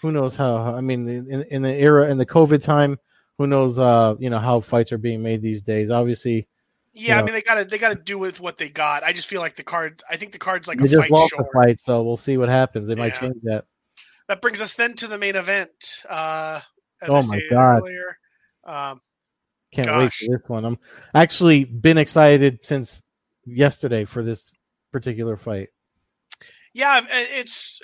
[0.00, 0.74] who knows how?
[0.74, 2.98] I mean, in in the era in the COVID time,
[3.36, 3.78] who knows?
[3.78, 5.90] Uh, you know how fights are being made these days.
[5.90, 6.46] Obviously,
[6.92, 9.02] Yeah, I mean they gotta they gotta do with what they got.
[9.02, 10.02] I just feel like the card.
[10.10, 11.46] I think the card's like they a just fight lost short.
[11.46, 12.88] the fight, so we'll see what happens.
[12.88, 13.64] They might change that.
[14.30, 16.04] That brings us then to the main event.
[16.08, 16.60] Uh,
[17.02, 17.82] as Oh my God.
[17.82, 18.16] earlier.
[18.62, 19.00] Um,
[19.72, 20.64] Can't wait for this one.
[20.64, 20.78] I'm
[21.12, 23.02] actually been excited since
[23.44, 24.48] yesterday for this
[24.92, 25.70] particular fight.
[26.74, 27.80] yeah, it's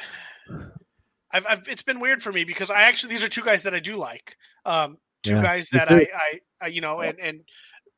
[1.33, 3.75] I've, I've it's been weird for me because I actually these are two guys that
[3.75, 4.37] I do like.
[4.65, 5.91] Um, two Yeah, guys that.
[5.91, 7.41] I, I, I you know and and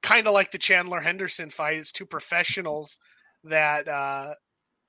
[0.03, 1.77] kind of like the Chandler Henderson fight.
[1.77, 2.99] It's two professionals
[3.45, 4.33] that uh,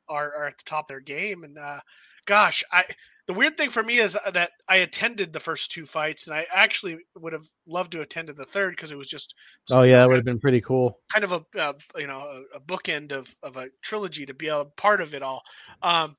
[0.08, 1.44] are are at the top of their game.
[1.44, 1.82] And uh,
[2.26, 2.86] gosh, I
[3.30, 6.48] the weird thing for me is that I attended the first two fights, and I
[6.52, 9.36] actually would have loved to attended the third because it was just
[9.70, 11.00] Oh yeah, that would have been pretty cool.
[11.14, 12.26] kind of a uh, you know
[12.56, 15.44] a, bookend of of a trilogy to be a part of it all.
[15.84, 16.18] Um,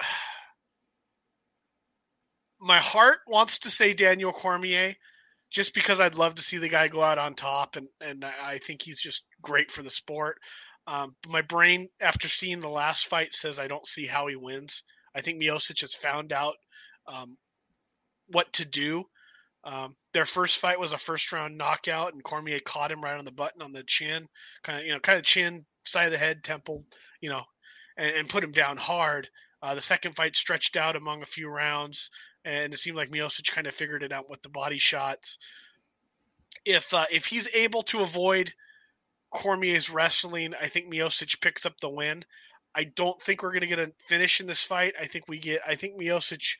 [2.62, 4.94] my heart wants to say Daniel Cormier,
[5.50, 8.32] just because I'd love to see the guy go out on top, and and I
[8.42, 10.38] I think he's just great for the sport.
[10.86, 14.36] Um, but my brain, after seeing the last fight, says I don't see how he
[14.36, 14.82] wins.
[15.16, 16.56] I think Miocic has found out
[17.08, 17.38] um,
[18.28, 19.04] what to do.
[19.64, 23.24] Um, their first fight was a first round knockout, and Cormier caught him right on
[23.24, 24.28] the button on the chin,
[24.62, 26.84] kind of you know, kind of chin, side of the head, temple,
[27.20, 27.42] you know,
[27.96, 29.28] and, and put him down hard.
[29.62, 32.10] Uh, the second fight stretched out among a few rounds,
[32.44, 35.38] and it seemed like Miocic kind of figured it out with the body shots.
[36.64, 38.52] If uh, if he's able to avoid
[39.32, 42.24] Cormier's wrestling, I think Miocic picks up the win.
[42.76, 44.94] I don't think we're going to get a finish in this fight.
[45.00, 45.60] I think we get.
[45.66, 46.56] I think Miocic.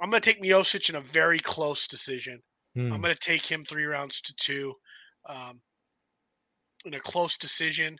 [0.00, 2.40] I'm going to take Miocic in a very close decision.
[2.74, 2.92] Hmm.
[2.92, 4.74] I'm going to take him three rounds to two,
[5.28, 5.60] um,
[6.84, 7.98] in a close decision.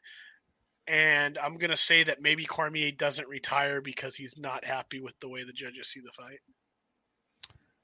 [0.88, 5.14] And I'm going to say that maybe Cormier doesn't retire because he's not happy with
[5.20, 6.40] the way the judges see the fight.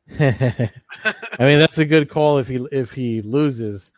[1.38, 3.92] I mean, that's a good call if he if he loses.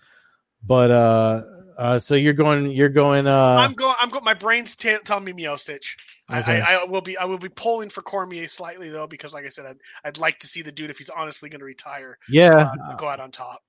[0.62, 1.44] But uh,
[1.78, 3.94] uh so you're going you're going uh I'm going.
[4.00, 4.24] I'm going.
[4.24, 5.96] My brain's t- telling me Miocic.
[6.30, 6.60] Okay.
[6.60, 7.16] I, I, I will be.
[7.16, 10.38] I will be pulling for Cormier slightly though, because like I said, I'd, I'd like
[10.40, 12.72] to see the dude if he's honestly going to retire yeah.
[12.84, 13.62] uh, go out on top.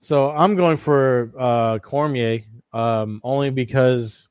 [0.00, 2.40] So I'm going for uh Cormier
[2.72, 4.28] um only because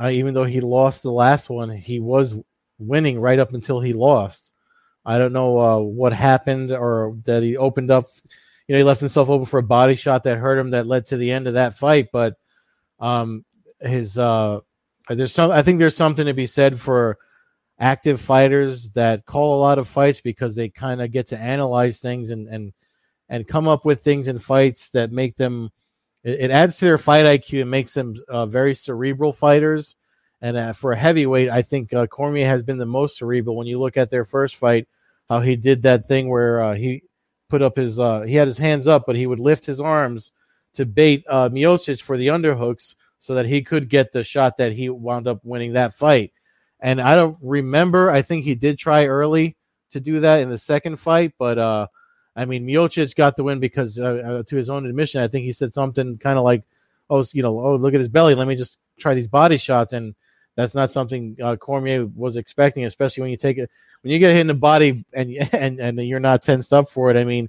[0.00, 2.34] uh, even though he lost the last one, he was
[2.78, 4.52] winning right up until he lost.
[5.04, 8.04] I don't know uh, what happened or that he opened up.
[8.70, 11.06] You know, he left himself open for a body shot that hurt him that led
[11.06, 12.10] to the end of that fight.
[12.12, 12.36] But
[13.00, 13.44] um,
[13.80, 14.60] his uh,
[15.08, 15.50] there's some.
[15.50, 17.18] I think there's something to be said for
[17.80, 21.98] active fighters that call a lot of fights because they kind of get to analyze
[21.98, 22.72] things and and
[23.28, 25.72] and come up with things in fights that make them.
[26.22, 29.96] It, it adds to their fight IQ and makes them uh, very cerebral fighters.
[30.42, 33.56] And uh, for a heavyweight, I think uh, Cormier has been the most cerebral.
[33.56, 34.86] When you look at their first fight,
[35.28, 37.02] how he did that thing where uh, he
[37.50, 40.32] put up his uh, he had his hands up, but he would lift his arms
[40.74, 44.72] to bait uh, Miocic for the underhooks so that he could get the shot that
[44.72, 46.32] he wound up winning that fight.
[46.80, 48.10] And I don't remember.
[48.10, 49.56] I think he did try early
[49.90, 51.88] to do that in the second fight, but uh,
[52.36, 55.44] I mean, Miocic got the win because, uh, uh, to his own admission, I think
[55.44, 56.62] he said something kind of like,
[57.10, 58.34] "Oh, you know, oh, look at his belly.
[58.34, 60.14] Let me just try these body shots." And
[60.60, 63.70] that's not something uh, Cormier was expecting, especially when you take it
[64.02, 67.10] when you get hit in the body and and and you're not tensed up for
[67.10, 67.16] it.
[67.16, 67.48] I mean,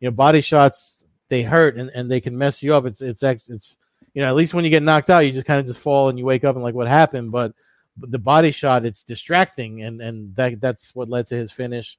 [0.00, 2.86] you know, body shots they hurt and, and they can mess you up.
[2.86, 3.76] It's it's it's
[4.14, 6.08] you know at least when you get knocked out, you just kind of just fall
[6.08, 7.32] and you wake up and like what happened.
[7.32, 7.52] But,
[7.96, 11.98] but the body shot it's distracting and and that that's what led to his finish.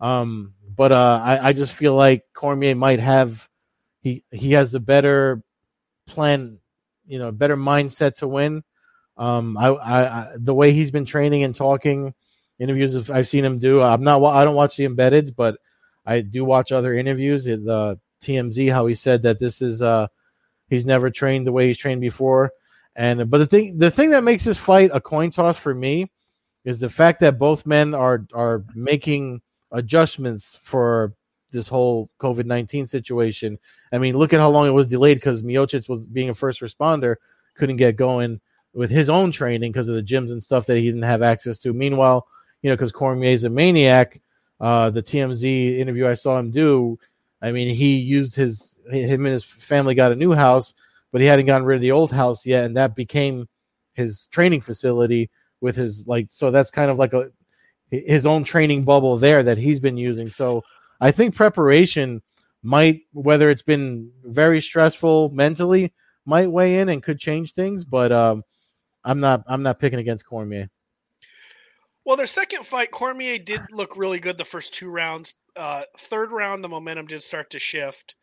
[0.00, 3.48] Um, but uh, I I just feel like Cormier might have
[4.00, 5.42] he he has a better
[6.06, 6.58] plan,
[7.06, 8.62] you know, a better mindset to win.
[9.18, 12.14] Um, I, I, I the way he's been training and talking,
[12.58, 13.82] interviews I've- seen him do.
[13.82, 15.58] I'm not, I don't watch the embeddeds, but
[16.06, 17.44] I do watch other interviews.
[17.44, 20.08] The TMZ, how he said that this is, uh,
[20.68, 22.52] he's never trained the way he's trained before.
[22.96, 26.10] And but the thing, the thing that makes this fight a coin toss for me
[26.64, 29.40] is the fact that both men are are making
[29.70, 31.14] adjustments for
[31.52, 33.58] this whole COVID nineteen situation.
[33.92, 36.60] I mean, look at how long it was delayed because Miocic was being a first
[36.60, 37.16] responder,
[37.56, 38.40] couldn't get going
[38.78, 41.58] with his own training because of the gyms and stuff that he didn't have access
[41.58, 41.72] to.
[41.72, 42.28] Meanwhile,
[42.62, 44.20] you know, because Cormier's a maniac,
[44.60, 46.96] uh, the TMZ interview I saw him do,
[47.42, 50.74] I mean, he used his him and his family got a new house,
[51.10, 53.48] but he hadn't gotten rid of the old house yet, and that became
[53.94, 55.28] his training facility
[55.60, 56.28] with his like.
[56.30, 57.32] So that's kind of like a
[57.90, 60.30] his own training bubble there that he's been using.
[60.30, 60.62] So
[61.00, 62.22] I think preparation
[62.62, 65.92] might, whether it's been very stressful mentally,
[66.26, 67.84] might weigh in and could change things.
[67.84, 68.44] But um,
[69.08, 70.68] I'm not I'm not picking against Cormier.
[72.04, 75.34] Well, their second fight, Cormier did look really good the first two rounds.
[75.56, 78.14] Uh, third round, the momentum did start to shift.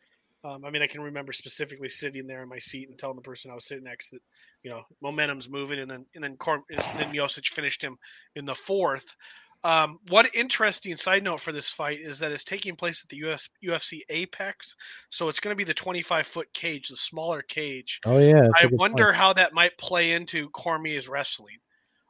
[0.44, 3.22] Um, I mean, I can remember specifically sitting there in my seat and telling the
[3.22, 4.22] person I was sitting next that,
[4.62, 7.96] you know, momentum's moving, and then and then Corm- then Miocic finished him
[8.36, 9.14] in the fourth.
[9.64, 13.16] Um, one interesting side note for this fight is that it's taking place at the
[13.28, 14.76] US, UFC Apex,
[15.10, 18.00] so it's going to be the 25 foot cage, the smaller cage.
[18.04, 19.16] Oh yeah, I wonder point.
[19.16, 21.56] how that might play into Cormier's wrestling.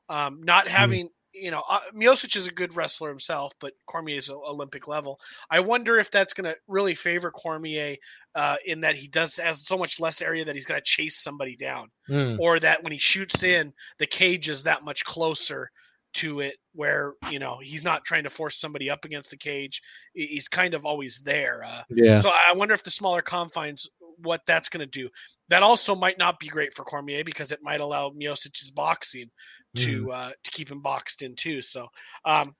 [0.08, 0.72] Um, not hmm.
[0.74, 1.10] having, mm.
[1.32, 5.18] you know, uh, Miocic is a good wrestler himself, but Cormier is Olympic level.
[5.50, 7.96] I wonder if that's going to really favor Cormier
[8.34, 11.16] uh, in that he does has so much less area that he's going to chase
[11.16, 12.38] somebody down, mm.
[12.38, 15.70] or that when he shoots in, the cage is that much closer
[16.16, 19.80] to it where you know he's not trying to force somebody up against the cage
[20.14, 22.16] he's kind of always there uh, yeah.
[22.16, 23.88] so i wonder if the smaller confines
[24.22, 25.08] what that's going to do.
[25.48, 29.30] That also might not be great for cormier because it might allow miocic's boxing
[29.76, 30.14] to mm.
[30.14, 31.86] uh, to keep him boxed in too so
[32.24, 32.54] um,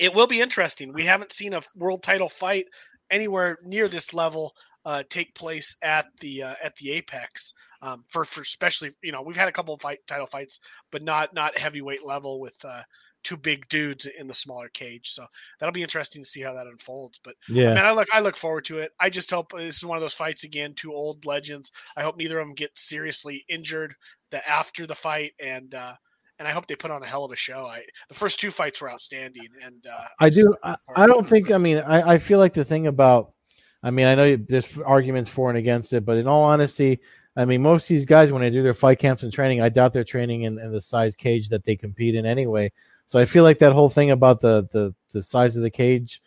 [0.00, 0.92] it will be interesting.
[0.92, 2.66] We haven't seen a world title fight
[3.10, 7.52] anywhere near this level uh, take place at the uh, at the apex
[7.82, 10.60] um, for for especially you know we've had a couple of fight title fights,
[10.90, 12.82] but not not heavyweight level with uh,
[13.22, 15.10] two big dudes in the smaller cage.
[15.10, 15.24] So
[15.58, 17.20] that'll be interesting to see how that unfolds.
[17.22, 18.92] But yeah, man, I look I look forward to it.
[19.00, 20.74] I just hope this is one of those fights again.
[20.74, 21.72] Two old legends.
[21.96, 23.94] I hope neither of them get seriously injured
[24.30, 25.74] the after the fight and.
[25.74, 25.94] uh
[26.38, 27.66] and I hope they put on a hell of a show.
[27.66, 30.50] I the first two fights were outstanding, and uh, I do.
[30.64, 31.50] I, I don't think.
[31.50, 33.34] I mean, I, I feel like the thing about.
[33.82, 37.00] I mean, I know there's arguments for and against it, but in all honesty,
[37.36, 39.68] I mean, most of these guys, when they do their fight camps and training, I
[39.68, 42.72] doubt they're training in, in the size cage that they compete in anyway.
[43.06, 46.22] So I feel like that whole thing about the the, the size of the cage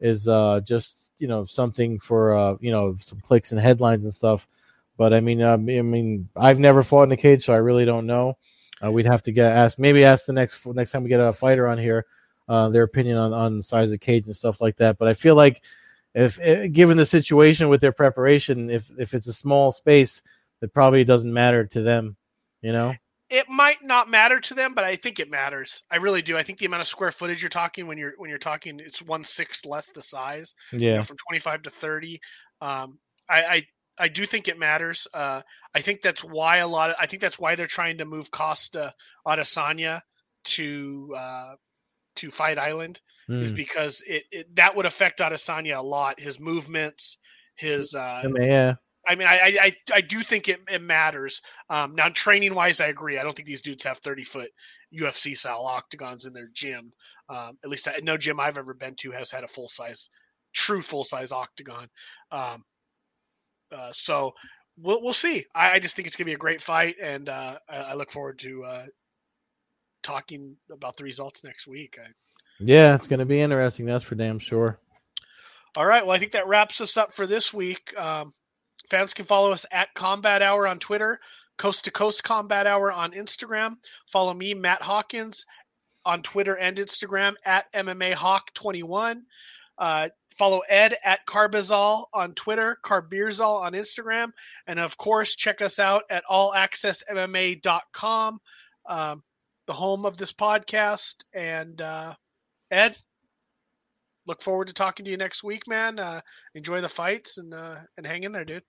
[0.00, 4.12] is uh, just you know something for uh, you know some clicks and headlines and
[4.12, 4.48] stuff.
[4.96, 7.84] But I mean, uh, I mean, I've never fought in a cage, so I really
[7.84, 8.36] don't know.
[8.84, 11.32] Uh, we'd have to get asked, maybe ask the next next time we get a
[11.32, 12.06] fighter on here,
[12.48, 14.98] uh, their opinion on on size of the cage and stuff like that.
[14.98, 15.62] But I feel like
[16.14, 20.22] if, if eh, given the situation with their preparation, if if it's a small space
[20.62, 22.16] it probably doesn't matter to them,
[22.62, 22.94] you know?
[23.30, 25.82] It might not matter to them, but I think it matters.
[25.90, 26.38] I really do.
[26.38, 29.02] I think the amount of square footage you're talking when you're when you're talking, it's
[29.02, 30.54] one sixth less the size.
[30.72, 32.20] Yeah, you know, from 25 to 30.
[32.62, 32.98] Um,
[33.28, 33.62] I, I
[33.98, 35.06] I do think it matters.
[35.12, 35.42] Uh,
[35.74, 38.30] I think that's why a lot of I think that's why they're trying to move
[38.30, 38.94] Costa
[39.26, 40.00] Adesanya
[40.44, 41.54] to uh,
[42.16, 43.42] to Fight Island mm.
[43.42, 43.56] is hmm.
[43.56, 46.20] because it, it, that would affect Adesanya a lot.
[46.20, 47.18] His movements,
[47.56, 48.74] his uh, yeah,
[49.08, 51.42] I mean, I I, I do think it, it matters.
[51.70, 53.18] Um, now, training wise, I agree.
[53.18, 54.50] I don't think these dudes have thirty foot
[54.94, 56.92] UFC style octagons in their gym.
[57.28, 60.10] Um, at least no gym I've ever been to has had a full size,
[60.52, 61.88] true full size octagon.
[62.30, 62.62] Um,
[63.72, 64.34] uh, so
[64.78, 65.44] we'll we'll see.
[65.54, 68.10] I, I, just think it's gonna be a great fight, and uh, I, I, look
[68.10, 68.86] forward to uh,
[70.02, 71.98] talking about the results next week.
[72.02, 72.08] I,
[72.60, 73.86] yeah, it's gonna be interesting.
[73.86, 74.78] That's for damn sure.
[75.76, 76.04] All right.
[76.04, 77.94] Well, I think that wraps us up for this week.
[77.98, 78.32] Um,
[78.90, 81.20] Fans can follow us at Combat Hour on Twitter,
[81.58, 83.76] Coast to Coast Combat Hour on Instagram.
[84.06, 85.44] Follow me, Matt Hawkins,
[86.04, 89.22] on Twitter and Instagram at MMA Hawk21.
[89.76, 94.32] Uh, follow Ed at Carbazol on Twitter, Carbeerzol on Instagram,
[94.66, 98.40] and of course, check us out at allaccessmma.com,
[98.86, 99.22] um,
[99.66, 101.24] the home of this podcast.
[101.32, 102.14] And uh,
[102.70, 102.96] Ed,
[104.28, 105.98] look forward to talking to you next week, man.
[105.98, 106.20] Uh,
[106.54, 108.62] enjoy the fights and uh, and hang in there, dude.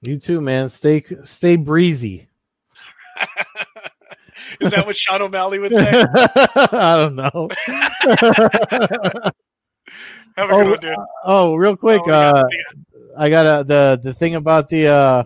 [0.00, 0.68] You too, man.
[0.70, 2.28] Stay stay breezy.
[4.60, 6.04] Is that what Sean O'Malley would say?
[6.14, 7.48] I don't know.
[10.36, 10.96] Have a oh, good one, dude.
[11.24, 12.44] Oh, real quick, oh, uh,
[13.16, 14.88] I got uh, the the thing about the.
[14.88, 15.24] Uh,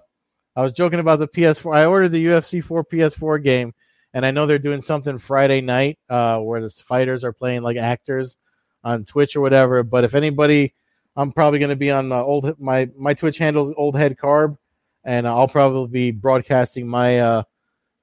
[0.56, 1.76] I was joking about the PS4.
[1.76, 3.72] I ordered the UFC 4 PS4 game,
[4.12, 7.76] and I know they're doing something Friday night uh, where the fighters are playing like
[7.76, 8.36] actors
[8.84, 9.82] on Twitch or whatever.
[9.82, 10.74] But if anybody,
[11.16, 14.56] I'm probably going to be on uh, old my my Twitch handles old head carb,
[15.04, 17.42] and I'll probably be broadcasting my uh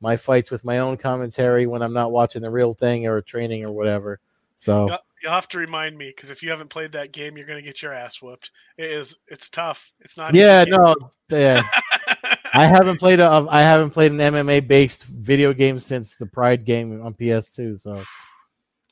[0.02, 3.64] my fights with my own commentary when I'm not watching the real thing or training
[3.64, 4.20] or whatever.
[4.58, 4.88] So
[5.22, 7.66] you'll have to remind me because if you haven't played that game, you're going to
[7.66, 8.52] get your ass whooped.
[8.78, 9.92] It is it's tough.
[10.00, 10.36] It's not.
[10.36, 10.96] Yeah, no,
[11.30, 11.64] yeah.
[12.54, 16.64] I haven't played a I haven't played an MMA based video game since the Pride
[16.64, 17.80] game on PS2.
[17.82, 18.04] So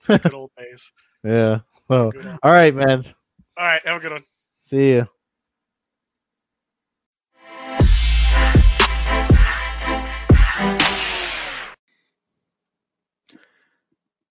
[0.08, 0.92] good old days.
[1.26, 1.60] Yeah.
[1.90, 2.12] Well,
[2.42, 3.04] all right, man.
[3.58, 3.82] All right.
[3.86, 4.24] Have a good one.
[4.62, 5.08] See you.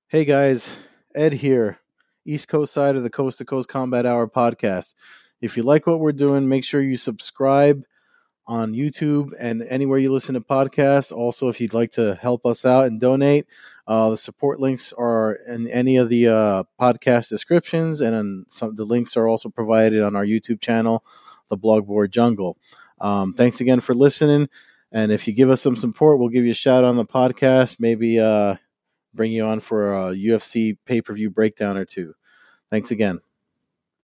[0.08, 0.76] Hey guys,
[1.14, 1.78] Ed here,
[2.26, 4.92] East Coast side of the Coast to Coast Combat Hour podcast.
[5.40, 7.82] If you like what we're doing, make sure you subscribe
[8.46, 11.12] on YouTube and anywhere you listen to podcasts.
[11.12, 13.46] Also, if you'd like to help us out and donate,
[13.86, 18.84] uh, the support links are in any of the uh, podcast descriptions, and some the
[18.84, 21.04] links are also provided on our YouTube channel.
[21.48, 22.56] the Blogboard Jungle.
[23.00, 24.48] Um, thanks again for listening.
[24.92, 27.76] And if you give us some support, we'll give you a shout on the podcast.
[27.80, 28.56] Maybe uh,
[29.14, 32.14] bring you on for a UFC pay per view breakdown or two.
[32.70, 33.20] Thanks again.